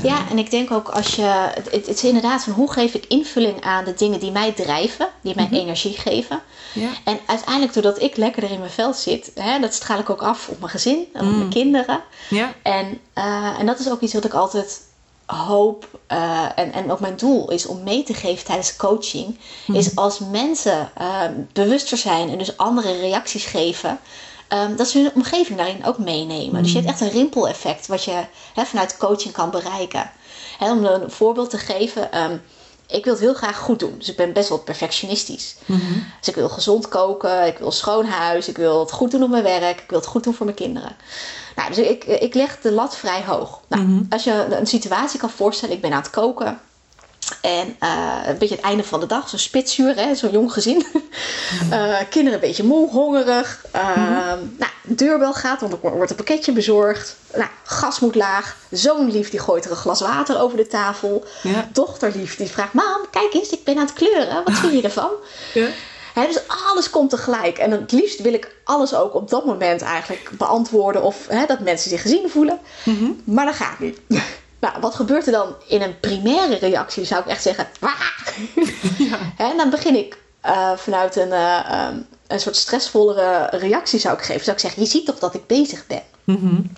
[0.03, 1.23] ja, en ik denk ook als je.
[1.55, 5.09] Het, het, is inderdaad van hoe geef ik invulling aan de dingen die mij drijven,
[5.21, 5.61] die mij mm -hmm.
[5.61, 6.43] energie geven.
[6.73, 6.89] Ja.
[7.05, 10.49] En uiteindelijk, doordat ik lekkerder in mijn vel zit, hè, dat straal ik ook af
[10.49, 11.39] op mijn gezin en op mm.
[11.39, 12.01] mijn kinderen.
[12.29, 12.55] Ja.
[12.63, 14.81] En, uh, en dat is ook iets wat ik altijd
[15.27, 19.39] hoop uh, en, en ook mijn doel is om mee te geven tijdens coaching.
[19.67, 19.75] Mm.
[19.75, 23.99] Is als mensen uh, bewuster zijn en dus andere reacties geven
[24.53, 26.63] Um, dat ze hun omgeving daarin ook meenemen.
[26.63, 28.25] Dus je hebt echt een rimpeleffect wat je
[28.55, 30.11] he, vanuit coaching kan bereiken.
[30.59, 32.23] He, om een voorbeeld te geven.
[32.23, 32.43] Um,
[32.87, 33.95] ik wil het heel graag goed doen.
[33.99, 35.57] Dus ik ben best wel perfectionistisch.
[35.65, 36.07] Mm -hmm.
[36.19, 39.31] Dus ik wil gezond koken, ik wil schoon huis, ik wil het goed doen op
[39.31, 40.97] mijn werk, ik wil het goed doen voor mijn kinderen.
[41.57, 43.61] Nou, dus ik, ik leg de lat vrij hoog.
[43.69, 44.07] Nou, mm -hmm.
[44.09, 46.61] Als je een situatie kan voorstellen, ik ben aan het koken.
[47.41, 50.87] En uh, een beetje het einde van de dag, zo'n spitsuur, zo'n jong gezin.
[51.71, 53.65] uh, kinderen een beetje moe, hongerig.
[53.77, 53.97] Uh,
[54.59, 57.17] nou, de deurbel gaat, want er wordt een pakketje bezorgd.
[57.35, 58.57] Nou, gas moet laag.
[58.71, 61.25] Zoon lief die gooit er een glas water over de tafel.
[61.43, 61.69] Ja.
[61.73, 64.45] Dochter lief die vraagt, mam, kijk eens, ik ben aan het kleuren.
[64.45, 65.11] Wat vind je ervan?
[65.55, 65.67] Ja.
[66.15, 67.59] He, dus alles komt tegelijk.
[67.59, 71.03] En het liefst wil ik alles ook op dat moment eigenlijk beantwoorden.
[71.03, 72.59] Of he, dat mensen zich gezien voelen.
[72.85, 73.21] Mm-hmm.
[73.25, 73.99] Maar dat gaat niet.
[74.61, 77.05] Nou, wat gebeurt er dan in een primaire reactie?
[77.05, 77.69] Zou ik echt zeggen,
[79.11, 79.19] ja.
[79.37, 84.23] En dan begin ik uh, vanuit een, uh, um, een soort stressvollere reactie zou ik
[84.23, 84.45] geven.
[84.45, 86.03] Zou ik zeggen, je ziet toch dat ik bezig ben.
[86.25, 86.73] Mm-hmm.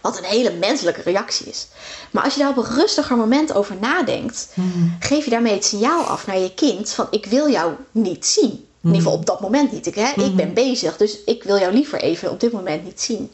[0.00, 1.66] Wat een hele menselijke reactie is.
[2.10, 4.96] Maar als je daar op een rustiger moment over nadenkt, mm-hmm.
[5.00, 8.50] geef je daarmee het signaal af naar je kind van ik wil jou niet zien.
[8.50, 9.86] In ieder geval op dat moment niet.
[9.86, 10.22] Ik, hè?
[10.22, 13.30] ik ben bezig, dus ik wil jou liever even op dit moment niet zien.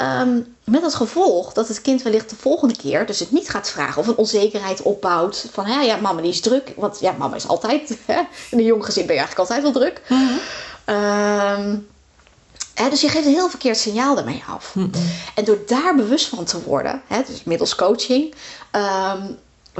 [0.00, 3.70] Ehm, met als gevolg dat het kind wellicht de volgende keer dus het niet gaat
[3.70, 5.46] vragen of een onzekerheid opbouwt.
[5.52, 6.72] Van ja, ja mama die is druk.
[6.76, 7.98] Want ja, mama is altijd.
[8.06, 8.20] Hè?
[8.50, 10.02] In een jong gezin ben je eigenlijk altijd wel druk.
[10.84, 11.76] Ehm,
[12.74, 14.74] hè, dus je geeft een heel verkeerd signaal daarmee af.
[15.34, 18.34] En door daar bewust van te worden, hè, dus middels coaching,
[18.70, 19.22] ehm,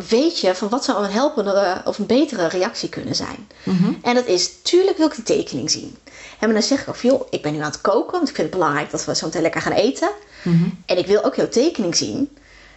[0.09, 3.49] weet je van wat zou een helpende of een betere reactie kunnen zijn.
[4.03, 5.97] En dat is, tuurlijk wil ik de tekening zien.
[6.39, 8.49] En dan zeg ik of joh, ik ben nu aan het koken, want ik vind
[8.49, 10.11] het belangrijk dat we zo meteen lekker gaan eten.
[10.43, 10.69] Mhm.
[10.87, 12.37] En ik wil ook jouw tekening zien.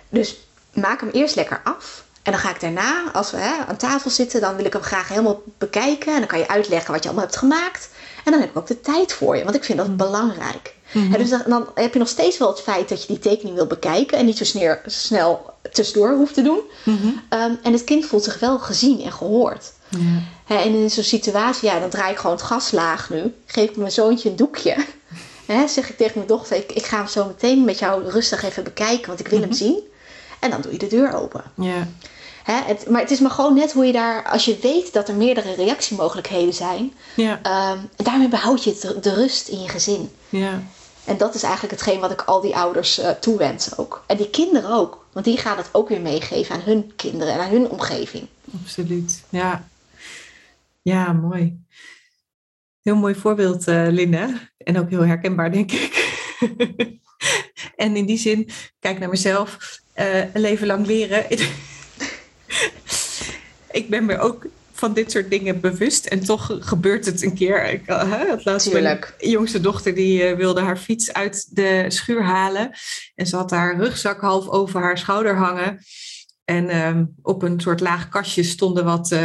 [0.10, 0.36] Dus
[0.74, 2.04] maak hem eerst lekker af.
[2.24, 4.82] En dan ga ik daarna, als we hè, aan tafel zitten, dan wil ik hem
[4.82, 6.14] graag helemaal bekijken.
[6.14, 7.90] En dan kan je uitleggen wat je allemaal hebt gemaakt.
[8.24, 9.98] En dan heb ik ook de tijd voor je, want ik vind dat mhm.
[9.98, 10.74] belangrijk.
[10.94, 13.66] Mm dus dan, heb je nog steeds wel het feit dat je die tekening wil
[13.66, 16.60] bekijken en niet zo snel, snel tussendoor hoeft te doen.
[16.84, 17.08] Mhm.
[17.30, 19.72] Ehm, en het kind voelt zich wel gezien en gehoord
[20.48, 23.34] en in zo'n situatie, ja, dan draai ik gewoon het gas laag nu.
[23.46, 24.76] Geef ik mijn zoontje een doekje.
[25.68, 28.64] zeg ik tegen mijn dochter, ik, ik ga hem zo meteen met jou rustig even
[28.64, 29.58] bekijken, want ik wil hem mhm.
[29.58, 29.80] zien.
[30.40, 31.44] En dan doe je de deur open.
[31.56, 31.88] Ja.
[32.44, 35.16] het, maar het is maar gewoon net hoe je daar, als je weet dat er
[35.16, 37.40] meerdere reactiemogelijkheden zijn, ja.
[37.72, 40.12] Um, daarmee behoud je de, rust in je gezin.
[40.30, 40.64] Ja.
[41.06, 44.04] En dat is eigenlijk hetgeen wat ik al die ouders uh, toewens ook.
[44.08, 47.40] En die kinderen ook, want die gaan het ook weer meegeven aan hun kinderen en
[47.40, 48.28] aan hun omgeving.
[48.62, 49.68] Absoluut, ja.
[50.82, 51.62] Ja, mooi.
[52.82, 54.24] Heel mooi voorbeeld, uh.
[54.58, 56.12] En ook heel herkenbaar, denk ik.
[57.76, 58.50] en in die zin,
[58.80, 61.26] kijk naar mezelf, uh, een leven lang leren.
[63.72, 64.46] ik ben me ook
[64.84, 66.06] van dit soort dingen bewust.
[66.06, 67.66] En toch gebeurt het een keer.
[67.66, 72.72] Ik uh, het laatst mijn jongste dochter die wilde haar fiets uit de schuur halen.
[73.16, 75.80] En ze had haar rugzak half over haar schouder hangen.
[76.46, 79.16] En ehm, op een soort laag kastje stonden wat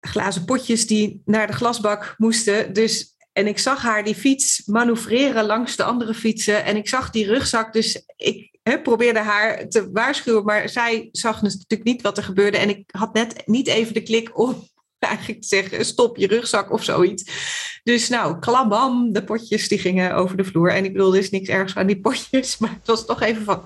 [0.00, 2.72] glazen potjes die naar de glasbak moesten.
[2.72, 6.64] Dus, en ik zag haar die fiets manoeuvreren langs de andere fietsen.
[6.64, 7.72] En ik zag die rugzak.
[7.72, 8.51] Dus ik
[8.82, 10.44] probeerde haar te waarschuwen.
[10.44, 12.58] Maar zij zag dus natuurlijk niet wat er gebeurde.
[12.58, 16.72] En ik had net niet even de klik om eigenlijk te zeggen: stop je rugzak
[16.72, 17.24] of zoiets.
[17.82, 20.70] Dus nou, klabam, de potjes die gingen over de vloer.
[20.70, 22.56] En ik wilde dus niks ergens aan die potjes.
[22.58, 23.64] Maar het was toch even van.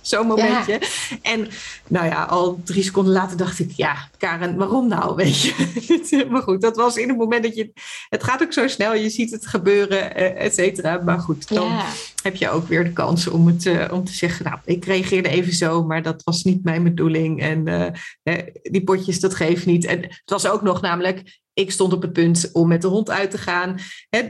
[0.00, 0.80] Zo'n momentje.
[1.22, 1.48] En
[1.88, 5.14] nou ja, al drie seconden later dacht ik, ja, Karen, waarom nou?
[5.16, 6.26] Weet je.
[6.30, 7.72] maar goed, dat was in het moment dat je.
[8.08, 11.00] Het gaat ook zo snel, je ziet het gebeuren, eh, et cetera.
[11.04, 11.80] Maar goed, dan
[12.22, 15.28] heb je ook weer de kans om, het, uh, om te zeggen, nou, ik reageerde
[15.28, 17.40] even zo, maar dat was niet mijn bedoeling.
[17.40, 19.84] En uh, die potjes, dat geeft niet.
[19.84, 23.10] En het was ook nog namelijk, ik stond op het punt om met de hond
[23.10, 23.78] uit te gaan.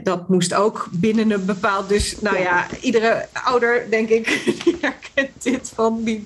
[0.03, 1.89] dat moest ook binnen een bepaald.
[1.89, 4.25] Dus nou ja, iedere ouder, denk ik,
[4.63, 6.23] die herkent dit van die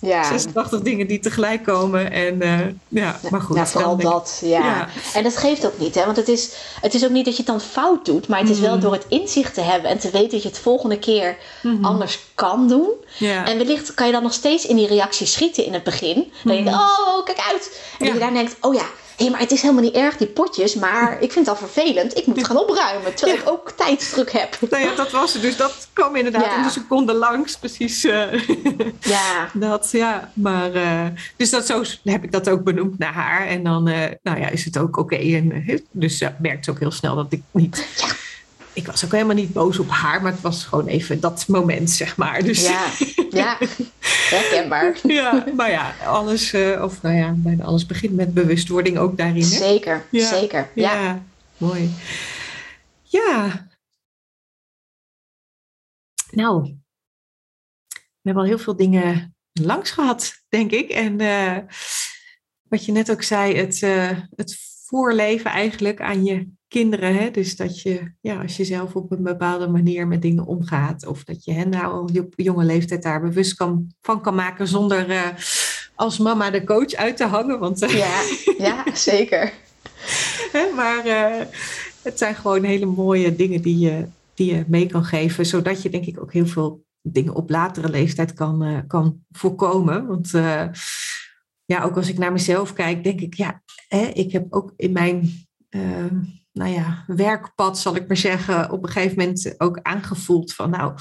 [0.00, 0.24] ja.
[0.24, 2.12] 86 dingen die tegelijk komen.
[2.12, 3.56] En uh, ja, maar goed.
[3.56, 4.88] Ja, vooral dat, ja.
[5.14, 6.04] En dat geeft ook niet, hè?
[6.04, 8.50] Want het is, het is ook niet dat je het dan fout doet, maar het
[8.50, 8.80] is wel mm.
[8.80, 11.84] door het inzicht te hebben en te weten dat je het volgende keer mm-hmm.
[11.84, 12.90] anders kan doen.
[13.18, 13.46] Ja.
[13.46, 16.14] En wellicht kan je dan nog steeds in die reactie schieten in het begin.
[16.14, 17.16] Dan denk je, mm-hmm.
[17.16, 17.80] oh, kijk uit.
[17.98, 18.86] En dat je daar denkt, oh ja,
[19.18, 22.16] hé, maar het is helemaal niet erg, die potjes, maar ik vind het al vervelend.
[22.16, 24.58] Ik moet gaan opruimen, terwijl ik ook tijdsdruk heb.
[24.70, 25.42] Nou ja, dat was het.
[25.42, 28.04] Dus dat kwam inderdaad in de seconde langs, precies.
[28.04, 28.32] Uh,
[29.00, 29.50] ja.
[29.52, 30.32] Dat, ja.
[30.34, 31.06] Maar, uh,
[31.36, 33.46] dus dat, zo heb ik dat ook benoemd naar haar.
[33.46, 35.16] En dan, uh, nou ja, is het ook oké.
[35.16, 37.86] En dus merkt ze ook heel snel dat ik niet...
[37.96, 38.26] Ja
[38.78, 41.90] ik was ook helemaal niet boos op haar, maar het was gewoon even dat moment,
[41.90, 42.42] zeg maar.
[42.42, 42.86] Dus, ja,
[43.30, 43.58] ja,
[44.30, 44.98] herkenbaar.
[45.02, 49.42] ja, maar ja, alles, uh, of nou ja, bijna alles begint met bewustwording ook daarin.
[49.42, 49.48] Hè?
[49.48, 50.70] Zeker, zeker.
[50.74, 50.92] Ja.
[50.92, 51.22] ja,
[51.56, 51.94] mooi.
[53.02, 53.66] Ja.
[56.30, 56.62] Nou,
[57.88, 60.90] we hebben al heel veel dingen langs gehad, denk ik.
[60.90, 61.58] En uh,
[62.62, 67.14] wat je net ook zei, het, uh, het voorleven eigenlijk aan je kinderen.
[67.14, 67.30] Hè?
[67.30, 71.24] Dus dat je, ja, als je zelf op een bepaalde manier met dingen omgaat, of
[71.24, 75.26] dat je hen nou op jonge leeftijd daar bewust kan, van kan maken zonder uh,
[75.94, 77.58] als mama de coach uit te hangen.
[77.58, 78.20] Want, uh, ja,
[78.58, 79.52] ja, zeker.
[80.52, 81.46] hè, maar uh,
[82.02, 85.90] het zijn gewoon hele mooie dingen die je, die je mee kan geven, zodat je
[85.90, 90.06] denk ik ook heel veel dingen op latere leeftijd kan, kan voorkomen.
[90.06, 90.30] Want
[91.64, 94.92] ja, ook als ik naar mezelf kijk, denk ik, ja, hè, ik heb ook in
[94.92, 95.30] mijn
[96.58, 100.94] nou ja, werkpad, zal ik maar zeggen, op een gegeven moment ook aangevoeld van nou,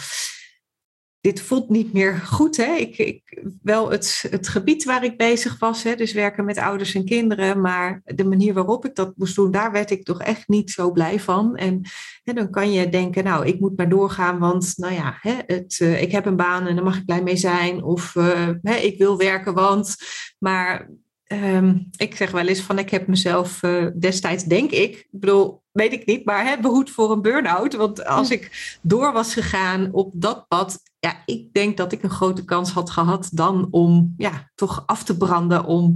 [1.19, 2.57] dit voelt niet meer goed.
[2.57, 2.75] Hè?
[2.75, 6.95] Ik, ik, wel het, het gebied waar ik bezig was, hè, dus werken met ouders
[6.95, 10.47] en kinderen, maar de manier waarop ik dat moest doen, daar werd ik toch echt
[10.47, 11.55] niet zo blij van.
[11.55, 11.81] En
[12.23, 15.79] hè, dan kan je denken, nou, ik moet maar doorgaan, want nou ja, hè, het,
[15.81, 17.83] uh, ik heb een baan en daar mag ik blij mee zijn.
[17.83, 19.95] Of uh, hè, ik wil werken, want.
[20.39, 20.89] Maar
[21.27, 25.63] ehm, ik zeg wel eens van ik heb mezelf uh, destijds, denk ik, ik bedoel,
[25.71, 27.75] weet ik niet, maar hè, behoed voor een burn-out.
[27.75, 32.09] Want als ik door was gegaan op dat pad, ja, ik denk dat ik een
[32.09, 35.65] grote kans had gehad dan om ja, toch af te branden.
[35.65, 35.95] Om,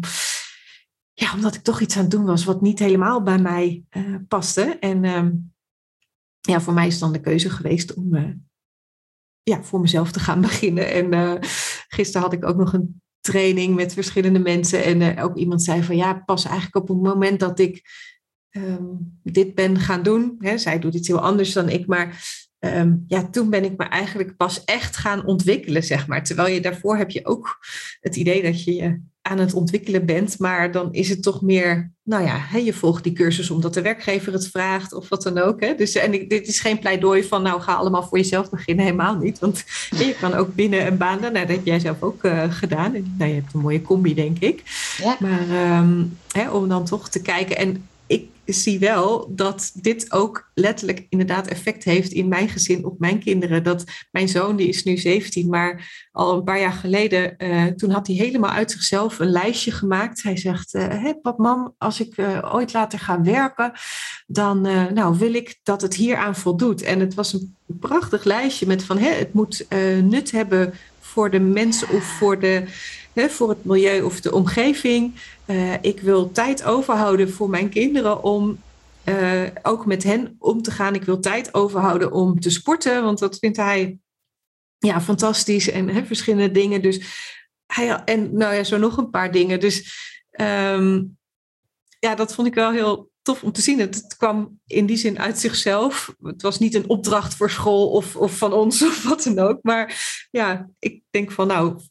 [1.13, 4.15] ja, omdat ik toch iets aan het doen was wat niet helemaal bij mij uh,
[4.27, 4.77] paste.
[4.79, 5.31] En ehm,
[6.41, 8.33] ja, voor mij is dan de keuze geweest om uh,
[9.41, 10.91] ja, voor mezelf te gaan beginnen.
[10.91, 11.39] En
[11.87, 14.83] gisteren had ik ook nog een training met verschillende mensen.
[14.83, 17.81] En ook iemand zei van ja, pas eigenlijk op het moment dat ik
[18.51, 20.35] um, dit ben gaan doen.
[20.39, 22.19] Hè, zij doet iets heel anders dan ik, maar
[22.61, 26.23] Ehm, ja, toen ben ik me eigenlijk pas echt gaan ontwikkelen, zeg maar.
[26.23, 27.57] Terwijl je daarvoor heb je ook
[27.99, 29.01] het idee dat je je
[29.31, 33.03] aan het ontwikkelen bent, maar dan is het toch meer, nou ja, hè, je volgt
[33.03, 35.59] die cursus omdat de werkgever het vraagt of wat dan ook.
[35.59, 35.75] Hè.
[35.75, 39.39] Dus en dit is geen pleidooi van, nou ga allemaal voor jezelf beginnen, helemaal niet.
[39.39, 39.63] Want
[39.97, 42.95] je kan ook binnen een baan, nou, dat heb jij zelf ook uh, gedaan.
[42.95, 44.63] En, nou, je hebt een mooie combi, denk ik.
[44.97, 45.17] Ja.
[45.19, 47.85] Maar um, hè, om dan toch te kijken en
[48.45, 53.63] zie wel dat dit ook letterlijk inderdaad effect heeft in mijn gezin op mijn kinderen.
[53.63, 57.89] Dat mijn zoon, die is nu 17, maar al een paar jaar geleden, uh, toen
[57.89, 60.23] had hij helemaal uit zichzelf een lijstje gemaakt.
[60.23, 63.71] Hij zegt, uh, pap, mam, als ik uh, ooit later ga werken,
[64.27, 64.61] dan
[64.93, 66.81] nou, wil ik dat het hieraan voldoet.
[66.81, 69.65] En het was een prachtig lijstje met van, het moet
[70.03, 72.63] nut hebben voor de mensen of voor de
[73.13, 75.15] voor het milieu of de omgeving.
[75.45, 78.59] Uh, ik wil tijd overhouden voor mijn kinderen om
[79.05, 80.95] uh, ook met hen om te gaan.
[80.95, 83.99] Ik wil tijd overhouden om te sporten, want dat vindt hij
[84.77, 86.81] ja, fantastisch en he, verschillende dingen.
[86.81, 86.99] Dus
[87.65, 89.59] hij, en nou ja, zo nog een paar dingen.
[89.59, 89.99] Dus
[90.31, 91.17] um,
[91.99, 93.79] ja, dat vond ik wel heel tof om te zien.
[93.79, 96.15] Het, kwam in die zin uit zichzelf.
[96.21, 99.59] Het was niet een opdracht voor school of, of van ons of wat dan ook.
[99.61, 100.01] Maar
[100.31, 101.81] ja, ik denk van nou,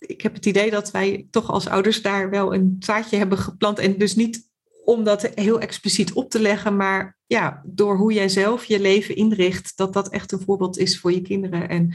[0.00, 3.78] ik heb het idee dat wij toch als ouders daar wel een zaadje hebben geplant.
[3.78, 4.48] En dus niet
[4.84, 9.16] om dat heel expliciet op te leggen, maar ja, door hoe jij zelf je leven
[9.16, 11.68] inricht, dat dat echt een voorbeeld is voor je kinderen.
[11.68, 11.92] En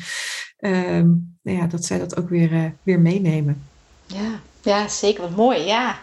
[0.58, 1.08] ehm,
[1.42, 3.64] nou ja, dat zij dat ook weer, uh, weer meenemen.
[4.06, 5.22] Ja, ja, zeker.
[5.22, 6.00] Wat mooi, ja.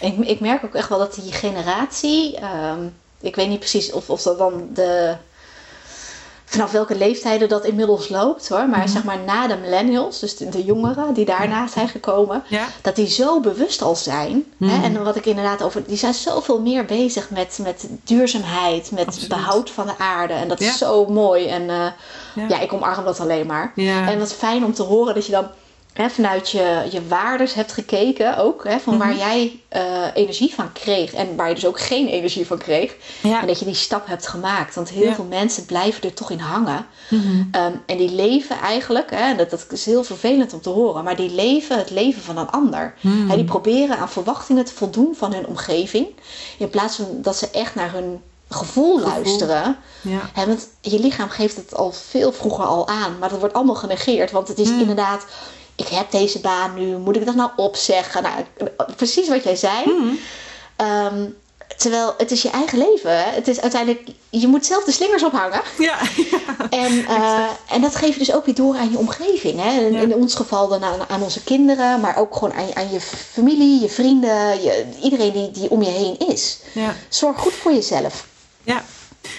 [0.00, 4.10] ik, ik merk ook echt wel dat die generatie, um, ik weet niet precies of,
[4.10, 5.16] of dat dan de
[6.52, 8.68] vanaf welke leeftijden dat inmiddels loopt hoor.
[8.68, 8.88] Maar mhm.
[8.88, 12.44] zeg maar na de millennials, dus de, jongeren die daarna zijn gekomen,
[12.82, 14.44] dat die zo bewust al zijn.
[14.58, 14.66] Hè?
[14.66, 14.84] Mhm.
[14.84, 19.70] En wat ik inderdaad over, die zijn zoveel meer bezig met, met duurzaamheid, met behoud
[19.70, 20.34] van de aarde.
[20.34, 21.46] En dat is zo mooi.
[21.46, 21.68] En uh,
[22.34, 22.48] ja.
[22.48, 22.60] ja.
[22.60, 23.72] ik omarm dat alleen maar.
[23.76, 25.46] En wat fijn om te horen dat je dan
[25.92, 28.64] hè, vanuit je, je waardes hebt gekeken ook.
[28.64, 29.18] Hè, van waar mhm.
[29.18, 31.12] jij uh, energie van kreeg.
[31.12, 32.94] En waar je dus ook geen energie van kreeg.
[33.22, 34.74] En dat je die stap hebt gemaakt.
[34.74, 36.86] Want heel veel mensen blijven er toch in hangen.
[37.08, 37.62] Mm -hmm.
[37.62, 41.04] um, en die leven eigenlijk, hè, dat, dat is heel vervelend om te horen.
[41.04, 42.94] Maar die leven het leven van een ander.
[43.00, 46.06] Mm hè, die proberen aan verwachtingen te voldoen van hun omgeving.
[46.58, 49.12] In plaats van dat ze echt naar hun gevoel, gevoel.
[49.12, 49.76] luisteren.
[50.00, 50.30] Ja.
[50.32, 53.18] Hè, want je lichaam geeft het al veel vroeger al aan.
[53.18, 54.30] Maar dat wordt allemaal genegeerd.
[54.30, 54.80] Want het is mm.
[54.80, 55.26] inderdaad
[55.82, 58.22] ik heb deze baan nu, moet ik dat nou opzeggen?
[58.22, 58.44] Nou,
[58.96, 59.84] precies wat jij zei.
[59.84, 60.18] Mm.
[60.76, 61.36] Um,
[61.76, 63.10] terwijl het is je eigen leven.
[63.10, 63.30] Hè?
[63.30, 65.62] Het is uiteindelijk, je moet zelf de slingers ophangen.
[65.78, 65.98] Ja.
[66.30, 69.60] ja en, uh, en dat geef je dus ook weer door aan je omgeving.
[69.60, 69.80] Hè?
[69.80, 70.00] In, ja.
[70.00, 73.00] in ons geval dan aan, aan, onze kinderen, maar ook gewoon aan, aan je
[73.32, 76.58] familie, je vrienden, je, iedereen die, die om je heen is.
[76.72, 76.94] Ja.
[77.08, 78.26] Zorg goed voor jezelf.
[78.62, 78.84] Ja,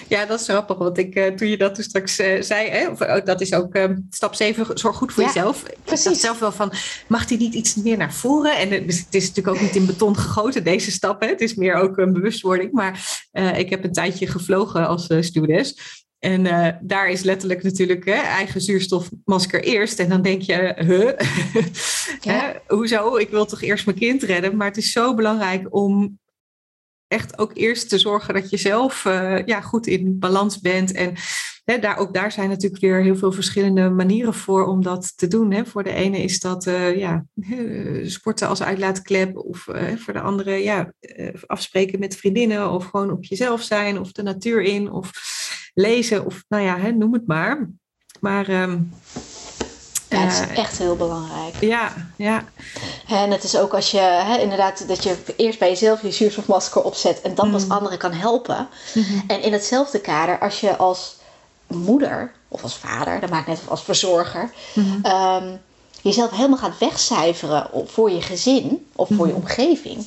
[0.08, 0.78] ja, dat is grappig.
[0.78, 3.54] Want ik, uh, toen je dat toen straks uh, zei, hè, of, uh, dat is
[3.54, 5.62] ook uh, stap 7, zorg goed voor ja, jezelf.
[5.62, 6.04] Precies.
[6.04, 6.72] Ik dacht zelf wel van,
[7.08, 8.56] mag die niet iets meer naar voren?
[8.56, 11.20] En dus het is natuurlijk ook niet in beton gegoten, deze stap.
[11.20, 11.28] Hè.
[11.28, 12.72] Het is meer ook een bewustwording.
[12.72, 13.22] Maar
[13.56, 16.02] ik heb een tijdje gevlogen als stewardess.
[16.24, 19.98] En uh, daar is letterlijk natuurlijk hè, eigen zuurstofmasker eerst.
[19.98, 21.12] En dan denk je, huh?
[22.34, 22.60] ja.
[22.66, 23.16] hoezo?
[23.16, 24.56] Ik wil toch eerst mijn kind redden.
[24.56, 26.18] Maar het is zo belangrijk om
[27.08, 30.92] echt ook eerst te zorgen dat je zelf uh, ja, goed in balans bent.
[30.92, 31.14] En
[31.64, 35.28] hè, daar, ook daar zijn natuurlijk weer heel veel verschillende manieren voor om dat te
[35.28, 35.52] doen.
[35.52, 35.66] Hè.
[35.66, 37.24] Voor de ene is dat uh, ja,
[38.04, 39.36] sporten als uitlaatklep.
[39.36, 40.92] Of uh, voor de andere ja,
[41.46, 42.70] afspreken met vriendinnen.
[42.70, 43.98] Of gewoon op jezelf zijn.
[43.98, 44.90] Of de natuur in.
[44.90, 45.10] Of
[45.74, 46.24] lezen.
[46.24, 47.70] Of nou ja, hè, noem het maar.
[48.20, 48.90] Maar um,
[50.08, 51.54] ja, het is echt heel belangrijk.
[51.60, 52.44] Ja, ja.
[53.08, 56.82] En het is ook als je hè, inderdaad dat je eerst bij jezelf je zuurstofmasker
[56.82, 57.70] opzet en dan pas mm.
[57.70, 58.68] anderen kan helpen.
[58.94, 59.24] Mm-hmm.
[59.26, 61.16] En in hetzelfde kader, als je als
[61.66, 65.04] moeder of als vader, dat maakt net als verzorger, mm-hmm.
[65.06, 65.60] um,
[66.02, 69.48] jezelf helemaal gaat wegcijferen voor je gezin of voor je mm-hmm.
[69.48, 70.06] omgeving.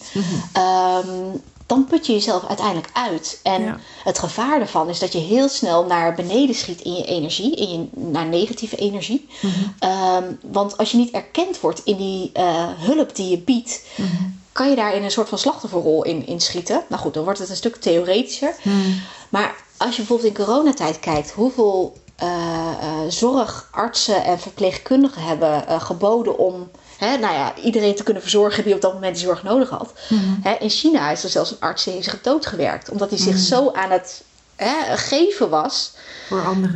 [1.05, 3.39] Um, dan put je jezelf uiteindelijk uit.
[3.43, 7.55] En het gevaar daarvan is dat je heel snel naar beneden schiet in je energie,
[7.55, 9.27] in je, naar negatieve energie.
[9.41, 9.91] Mhm.
[9.91, 14.23] um, want als je niet erkend wordt in die uh, hulp die je biedt, mhm.
[14.51, 16.83] kan je daar in een soort van slachtofferrol in, in schieten.
[16.89, 18.55] Nou goed, dan wordt het een stuk theoretischer.
[18.61, 19.01] Hmm.
[19.29, 26.37] Maar als je bijvoorbeeld in coronatijd kijkt, hoeveel uh, uh, zorgartsen en verpleegkundigen hebben geboden
[26.37, 29.69] om hè, nou ja, iedereen te kunnen verzorgen die op dat moment die zorg nodig
[29.69, 29.93] had.
[30.07, 30.39] Hmm.
[30.43, 33.33] Hè, in China is er zelfs een arts die heeft zich doodgewerkt, omdat hij zich
[33.33, 33.43] hmm.
[33.43, 34.23] zo aan het
[34.55, 35.93] hè, geven was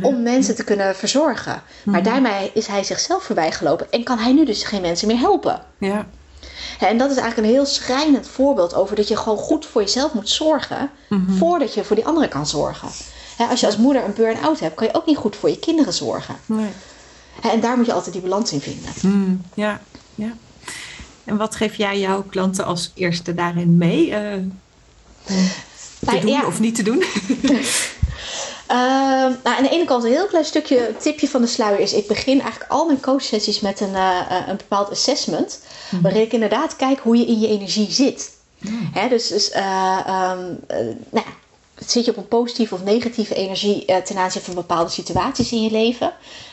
[0.02, 1.62] om mensen te kunnen verzorgen.
[1.84, 5.18] Maar daarmee is hij zichzelf voorbij gelopen en kan hij nu dus geen mensen meer
[5.18, 5.62] helpen.
[5.78, 6.06] Ja.
[6.78, 10.12] En dat is eigenlijk een heel schrijnend voorbeeld over dat je gewoon goed voor jezelf
[10.12, 11.32] moet zorgen mhm.
[11.32, 12.88] voordat je voor die anderen kan zorgen.
[13.50, 15.92] als je als moeder een burn-out hebt, kan je ook niet goed voor je kinderen
[15.92, 16.34] zorgen.
[16.46, 16.70] Nee.
[17.42, 18.92] En daar moet je altijd die balans in vinden.
[19.02, 19.80] Mm, ja,
[20.14, 20.36] ja.
[21.24, 24.08] En wat geef jij jouw klanten als eerste daarin mee?
[24.08, 24.34] Uh,
[26.00, 27.02] te doen of niet te doen?
[27.02, 27.58] Uh,
[29.44, 32.06] nou, aan de ene kant een heel klein stukje tipje van de sluier is: ik
[32.06, 35.60] begin eigenlijk al mijn coachsessies met een, uh, een bepaald assessment,
[35.90, 38.30] mm waarin ik inderdaad kijk hoe je in je energie zit.
[38.58, 38.90] Mm.
[38.92, 40.60] Hè, dus dus uh, um,
[41.10, 41.26] nou,
[41.86, 45.70] zit je op een positieve of negatieve energie ten aanzien van bepaalde situaties in je
[45.70, 46.12] leven?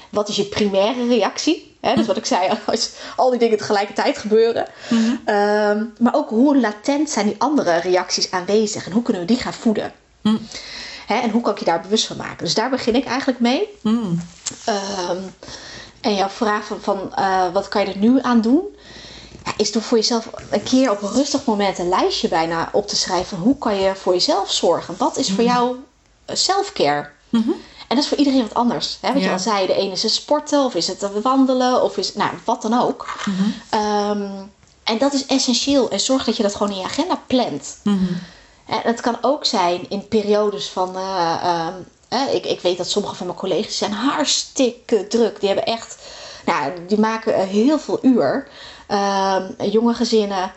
[0.10, 1.69] Wat is je primaire reactie?
[1.80, 4.68] Hè, dus wat ik zei, als al die dingen tegelijkertijd gebeuren.
[4.90, 5.20] Mm-hmm.
[5.26, 9.38] Um, maar ook hoe latent zijn die andere reacties aanwezig en hoe kunnen we die
[9.38, 9.94] gaan voeden?
[10.22, 10.48] Mm.
[11.06, 12.46] Hè, en hoe kan ik je daar bewust van maken?
[12.46, 13.68] Dus daar begin ik eigenlijk mee.
[13.82, 14.22] Mm.
[15.10, 15.34] Um,
[16.02, 18.62] en jouw vraag van, van uh, wat kan je er nu aan doen?
[19.46, 22.88] Ja, is door voor jezelf een keer op een rustig moment een lijstje bijna op
[22.88, 23.28] te schrijven.
[23.28, 24.96] Van hoe kan je voor jezelf zorgen?
[24.98, 25.76] Wat is voor jou
[26.26, 27.10] self-care?
[27.30, 27.56] Mm -hmm.
[27.90, 28.98] En dat is voor iedereen wat anders.
[29.02, 29.14] Hè?
[29.14, 32.14] Wat je al zei, de ene is het sporten, of is het wandelen, of is
[32.14, 33.16] nou, wat dan ook.
[33.26, 33.80] Mm -hmm.
[34.22, 34.52] um,
[34.84, 35.90] en dat is essentieel.
[35.90, 37.80] En zorg dat je dat gewoon in je agenda plant.
[37.84, 38.18] Mm -hmm.
[38.66, 40.96] En het kan ook zijn in periodes van.
[40.96, 45.40] Uh, ik, ik weet dat sommige van mijn collega's zijn hartstikke druk.
[45.40, 45.98] Die hebben echt.
[46.46, 48.48] Nou, die maken heel veel uur.
[48.90, 49.36] Uh,
[49.72, 50.52] jonge gezinnen.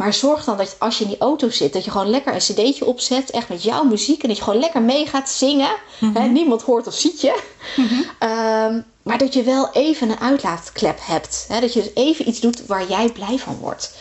[0.00, 2.38] Maar zorg dan dat als je in die auto zit, dat je gewoon lekker een
[2.38, 3.30] cd'tje opzet.
[3.30, 4.22] Echt met jouw muziek.
[4.22, 5.70] En dat je gewoon lekker mee gaat zingen.
[5.98, 6.32] Mhm.
[6.32, 7.42] niemand hoort of ziet je.
[7.76, 8.02] Mhm.
[8.18, 11.46] Ehm, maar dat je wel even een uitlaatklep hebt.
[11.48, 13.94] Dat je dus even iets doet waar jij blij van wordt.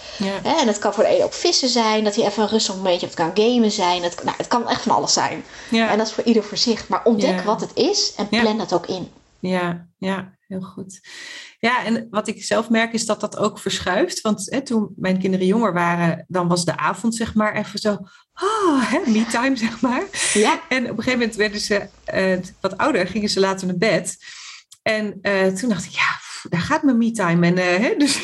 [0.43, 2.03] En het kan voor de ene ook vissen zijn.
[2.03, 3.05] Dat hij even een rustig momentje.
[3.05, 4.03] Het kan gamen zijn.
[4.03, 5.43] Het, nou, het kan echt van alles zijn.
[5.71, 6.87] En dat is voor ieder voor zich.
[6.87, 9.11] Maar ontdek wat het is en plan dat ook in.
[9.39, 10.99] Ja, ja, heel goed.
[11.59, 14.21] Ja, en wat ik zelf merk is dat dat ook verschuift.
[14.21, 17.97] Want hè, toen mijn kinderen jonger waren, dan was de avond zeg maar even zo,
[18.33, 20.03] ah, hè, me time zeg maar.
[20.33, 20.61] Ja.
[20.69, 24.17] En op een gegeven moment werden ze uh, wat ouder, gingen ze later naar bed.
[24.81, 27.45] En uh, toen dacht ik, ja, daar gaat mijn me time.
[27.45, 28.19] En uh, hè, dus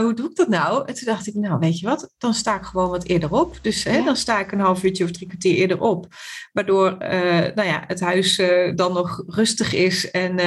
[0.00, 0.88] hoe doe ik dat nou?
[0.88, 3.58] En toen dacht ik, nou weet je wat, dan sta ik gewoon wat eerder op.
[3.62, 6.06] Dus hè, dan sta ik een half uurtje of drie kwartier eerder op.
[6.52, 6.96] Waardoor
[7.54, 8.36] nou ja, het huis
[8.74, 10.38] dan nog rustig is en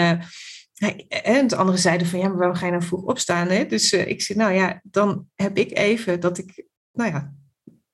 [1.23, 3.47] en de andere zeiden van ja, maar waarom ga je nou vroeg opstaan?
[3.47, 3.65] Hè?
[3.65, 7.33] Dus uh, ik zei, nou ja, dan heb ik even dat ik, nou ja,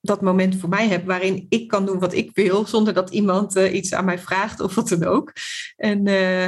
[0.01, 3.55] dat moment voor mij heb waarin ik kan doen wat ik wil, zonder dat iemand
[3.55, 5.33] uh, iets aan mij vraagt of wat dan ook.
[5.75, 6.47] En uh,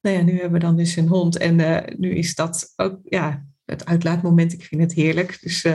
[0.00, 3.46] nou ja, nu hebben we dan dus een hond en nu is dat ook ja,
[3.64, 4.52] het uitlaatmoment.
[4.52, 5.38] Ik vind het heerlijk.
[5.40, 5.66] Dus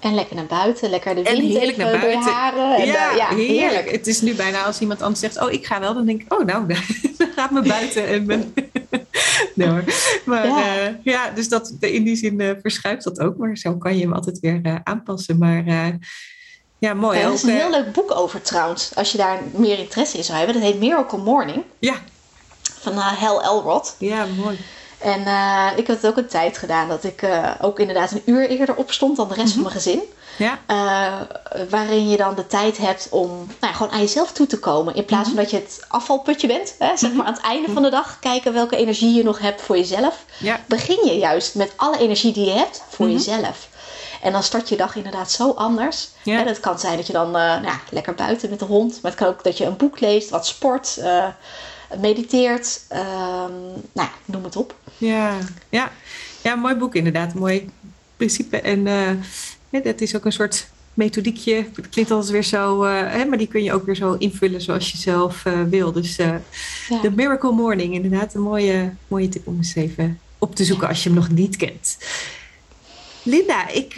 [0.00, 2.10] en lekker naar buiten, lekker de wind heerlijk naar buiten.
[2.10, 2.76] door je haren.
[2.76, 3.90] En ja, ja heerlijk.
[3.90, 6.32] Het is nu bijna als iemand anders zegt, oh ik ga wel, dan denk ik,
[6.32, 6.66] oh nou,
[7.18, 8.06] dan gaat me buiten.
[8.06, 8.54] En ben...
[9.54, 9.84] nee hoor.
[10.24, 10.88] Maar ja.
[10.88, 13.36] Uh, ja, dus dat, in die zin uh, verschuift dat ook.
[13.36, 15.38] Maar zo kan je hem altijd weer uh, aanpassen.
[15.38, 15.64] Maar
[16.78, 17.18] ja, mooi.
[17.18, 20.38] er is een heel leuk boek over trouwens, als je daar meer interesse in zou
[20.38, 20.56] hebben.
[20.56, 21.62] Dat heet Miracle Morning.
[21.78, 21.94] Ja.
[22.62, 23.96] Van Hal Elrod.
[23.98, 24.58] Ja, mooi.
[25.00, 28.22] En uh, ik heb het ook een tijd gedaan dat ik uh, ook inderdaad een
[28.24, 30.00] uur eerder opstond dan de rest van mijn gezin.
[30.38, 30.58] Ja.
[30.70, 31.20] Uh,
[31.70, 34.94] waarin je dan de tijd hebt om nou, gewoon aan jezelf toe te komen.
[34.94, 36.74] In plaats van dat je het afvalputje bent.
[36.78, 39.60] Hè, zeg maar aan het einde van de dag kijken welke energie je nog hebt
[39.60, 40.24] voor jezelf.
[40.38, 40.60] Ja.
[40.66, 43.68] Begin je juist met alle energie die je hebt voor jezelf.
[44.22, 46.08] En dan start je dag inderdaad zo anders.
[46.22, 46.36] Ja.
[46.36, 48.98] Hè, dat kan zijn dat je dan nou, lekker buiten met de hond.
[49.02, 50.98] Maar het kan ook dat je een boek leest, wat sport
[51.98, 52.80] mediteert.
[52.92, 54.74] Um, nou, noem het op.
[55.00, 55.38] Ja,
[55.68, 55.92] ja.
[56.42, 57.34] ja, mooi boek inderdaad.
[57.34, 57.68] Mooi
[58.16, 58.60] principe.
[58.60, 58.86] En
[59.70, 61.66] uh, dat is ook een soort methodiekje.
[61.74, 64.60] Het klinkt altijd weer zo, uh, hè, maar die kun je ook weer zo invullen
[64.60, 65.92] zoals je zelf uh, wil.
[65.92, 66.40] Dus de
[66.88, 67.10] ja.
[67.14, 71.08] Miracle Morning, inderdaad, een mooie, mooie tip om eens even op te zoeken als je
[71.08, 71.98] hem nog niet kent.
[73.22, 73.94] Linda, ik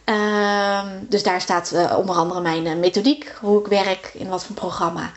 [0.03, 5.12] Ehm, dus daar staat onder andere mijn methodiek, hoe ik werk, in wat voor programma.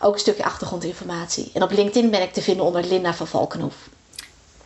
[0.00, 1.50] Ook een stukje achtergrondinformatie.
[1.54, 3.74] En op LinkedIn ben ik te vinden onder Linda van Valkenhoef.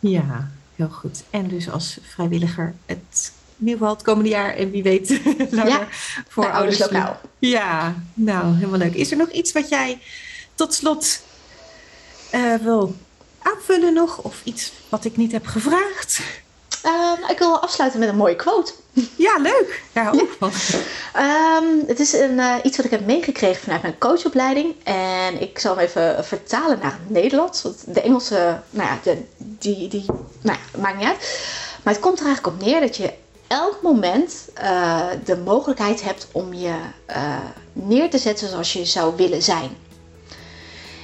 [0.00, 1.22] Ja, heel goed.
[1.30, 5.20] En dus als vrijwilliger het in ieder geval het komende jaar en wie weet
[5.50, 5.88] langer Ja,
[6.28, 6.78] voor ouders.
[6.78, 7.20] Lokaal.
[7.38, 8.94] Ja, nou helemaal leuk.
[8.94, 9.98] Is er nog iets wat jij
[10.54, 11.20] tot slot
[12.30, 12.96] eh, wil
[13.42, 14.18] aanvullen nog?
[14.18, 16.20] Of iets wat ik niet heb gevraagd?
[16.82, 18.72] Ehm, ik wil afsluiten met een mooie quote.
[19.16, 19.82] Ja, leuk.
[19.92, 20.51] Daar hou ik van.
[21.12, 24.74] Ehm, het is een, eh, iets wat ik heb meegekregen vanuit mijn coachopleiding.
[24.84, 27.62] En ik zal hem even vertalen naar het Nederlands.
[27.62, 30.05] Want de Engelse, nou ja, de, die, die
[30.40, 31.38] nou ja, maakt niet uit.
[31.82, 33.12] Maar het komt er eigenlijk op neer dat je
[33.47, 36.74] elk moment eh, de mogelijkheid hebt om je
[37.07, 37.36] eh,
[37.72, 39.70] neer te zetten zoals je zou willen zijn.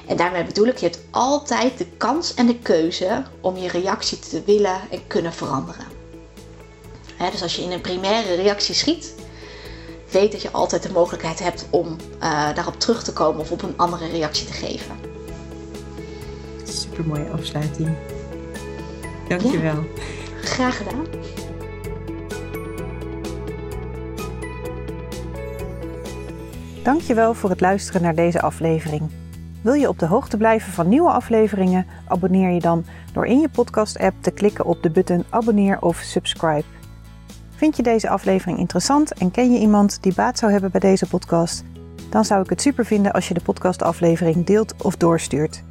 [0.07, 4.19] En daarmee bedoel ik, je hebt altijd de kans en de keuze om je reactie
[4.19, 6.02] te willen en kunnen veranderen.
[7.23, 9.15] Hè, dus als je in een primaire reactie schiet,
[10.11, 13.63] weet dat je altijd de mogelijkheid hebt om eh, daarop terug te komen of op
[13.63, 14.97] een andere reactie te geven.
[16.65, 17.89] Super mooie afsluiting.
[19.29, 19.85] Dankjewel.
[20.41, 21.07] Graag gedaan.
[26.83, 29.11] Dankjewel voor het luisteren naar deze aflevering.
[29.61, 31.87] Wil je op de hoogte blijven van nieuwe afleveringen?
[32.09, 36.65] Abonneer je dan door in je podcast-app te klikken op de button abonneer of subscribe.
[37.63, 41.09] Vind je deze aflevering interessant en ken je iemand die baat zou hebben bij deze
[41.09, 41.65] podcast?
[42.11, 45.63] Dan zou ik het super vinden als je de podcastaflevering deelt of doorstuurt.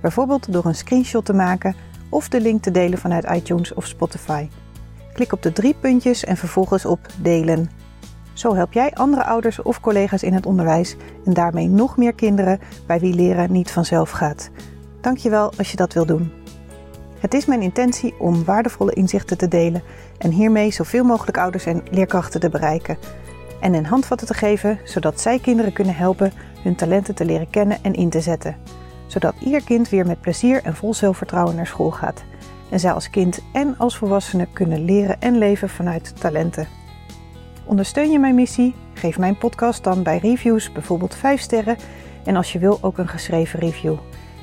[0.00, 1.76] Bijvoorbeeld door een screenshot te maken
[2.08, 4.48] of de link te delen vanuit iTunes of Spotify.
[5.12, 7.70] Klik op de drie puntjes en vervolgens op delen.
[8.32, 12.60] Zo help jij andere ouders of collega's in het onderwijs en daarmee nog meer kinderen
[12.86, 14.50] bij wie leren niet vanzelf gaat.
[15.00, 16.32] Dankjewel als je dat wil doen.
[17.20, 19.82] Het is mijn intentie om waardevolle inzichten te delen
[20.18, 22.98] en hiermee zoveel mogelijk ouders en leerkrachten te bereiken.
[23.60, 27.78] En een handvatten te geven zodat zij kinderen kunnen helpen hun talenten te leren kennen
[27.82, 28.56] en in te zetten.
[29.06, 32.24] Zodat ieder kind weer met plezier en vol zelfvertrouwen naar school gaat.
[32.70, 36.68] En zij als kind en als volwassene kunnen leren en leven vanuit talenten.
[37.64, 38.74] Ondersteun je mijn missie?
[38.94, 41.76] Geef mijn podcast dan bij reviews bijvoorbeeld 5 sterren
[42.24, 43.96] en als je wil ook een geschreven review.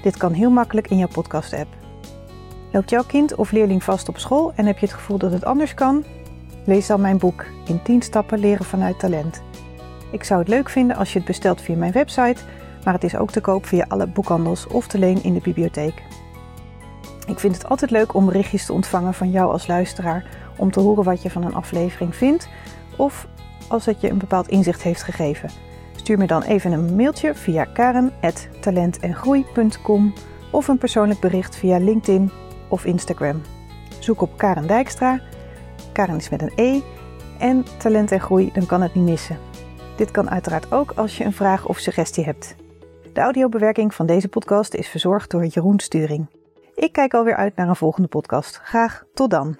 [0.03, 1.84] Dit kan heel makkelijk in jouw podcast-app.
[2.75, 5.45] Loopt jouw kind of leerling vast op school en heb je het gevoel dat het
[5.45, 6.03] anders kan?
[6.65, 9.41] Lees dan mijn boek In 10 stappen leren vanuit talent.
[10.11, 12.41] Ik zou het leuk vinden als je het bestelt via mijn website,
[12.83, 16.03] maar het is ook te koop via alle boekhandels of te leen in de bibliotheek.
[17.27, 20.25] Ik vind het altijd leuk om berichtjes te ontvangen van jou als luisteraar
[20.57, 22.47] om te horen wat je van een aflevering vindt
[22.97, 23.27] of
[23.67, 25.49] als het je een bepaald inzicht heeft gegeven.
[25.95, 30.13] Stuur me dan even een mailtje via karen.talentengroei.com
[30.51, 32.31] of een persoonlijk bericht via LinkedIn
[32.75, 33.41] of Instagram.
[33.99, 35.21] Zoek op Karen Dijkstra.
[35.91, 36.81] Karen is met een E.
[37.39, 39.37] En talent en groei, dan kan het niet missen.
[39.95, 42.55] Dit kan uiteraard ook als je een vraag of suggestie hebt.
[43.13, 46.27] De audiobewerking van deze podcast is verzorgd door Jeroen Sturing.
[46.73, 48.59] Ik kijk alweer uit naar een volgende podcast.
[48.63, 49.57] Graag tot dan.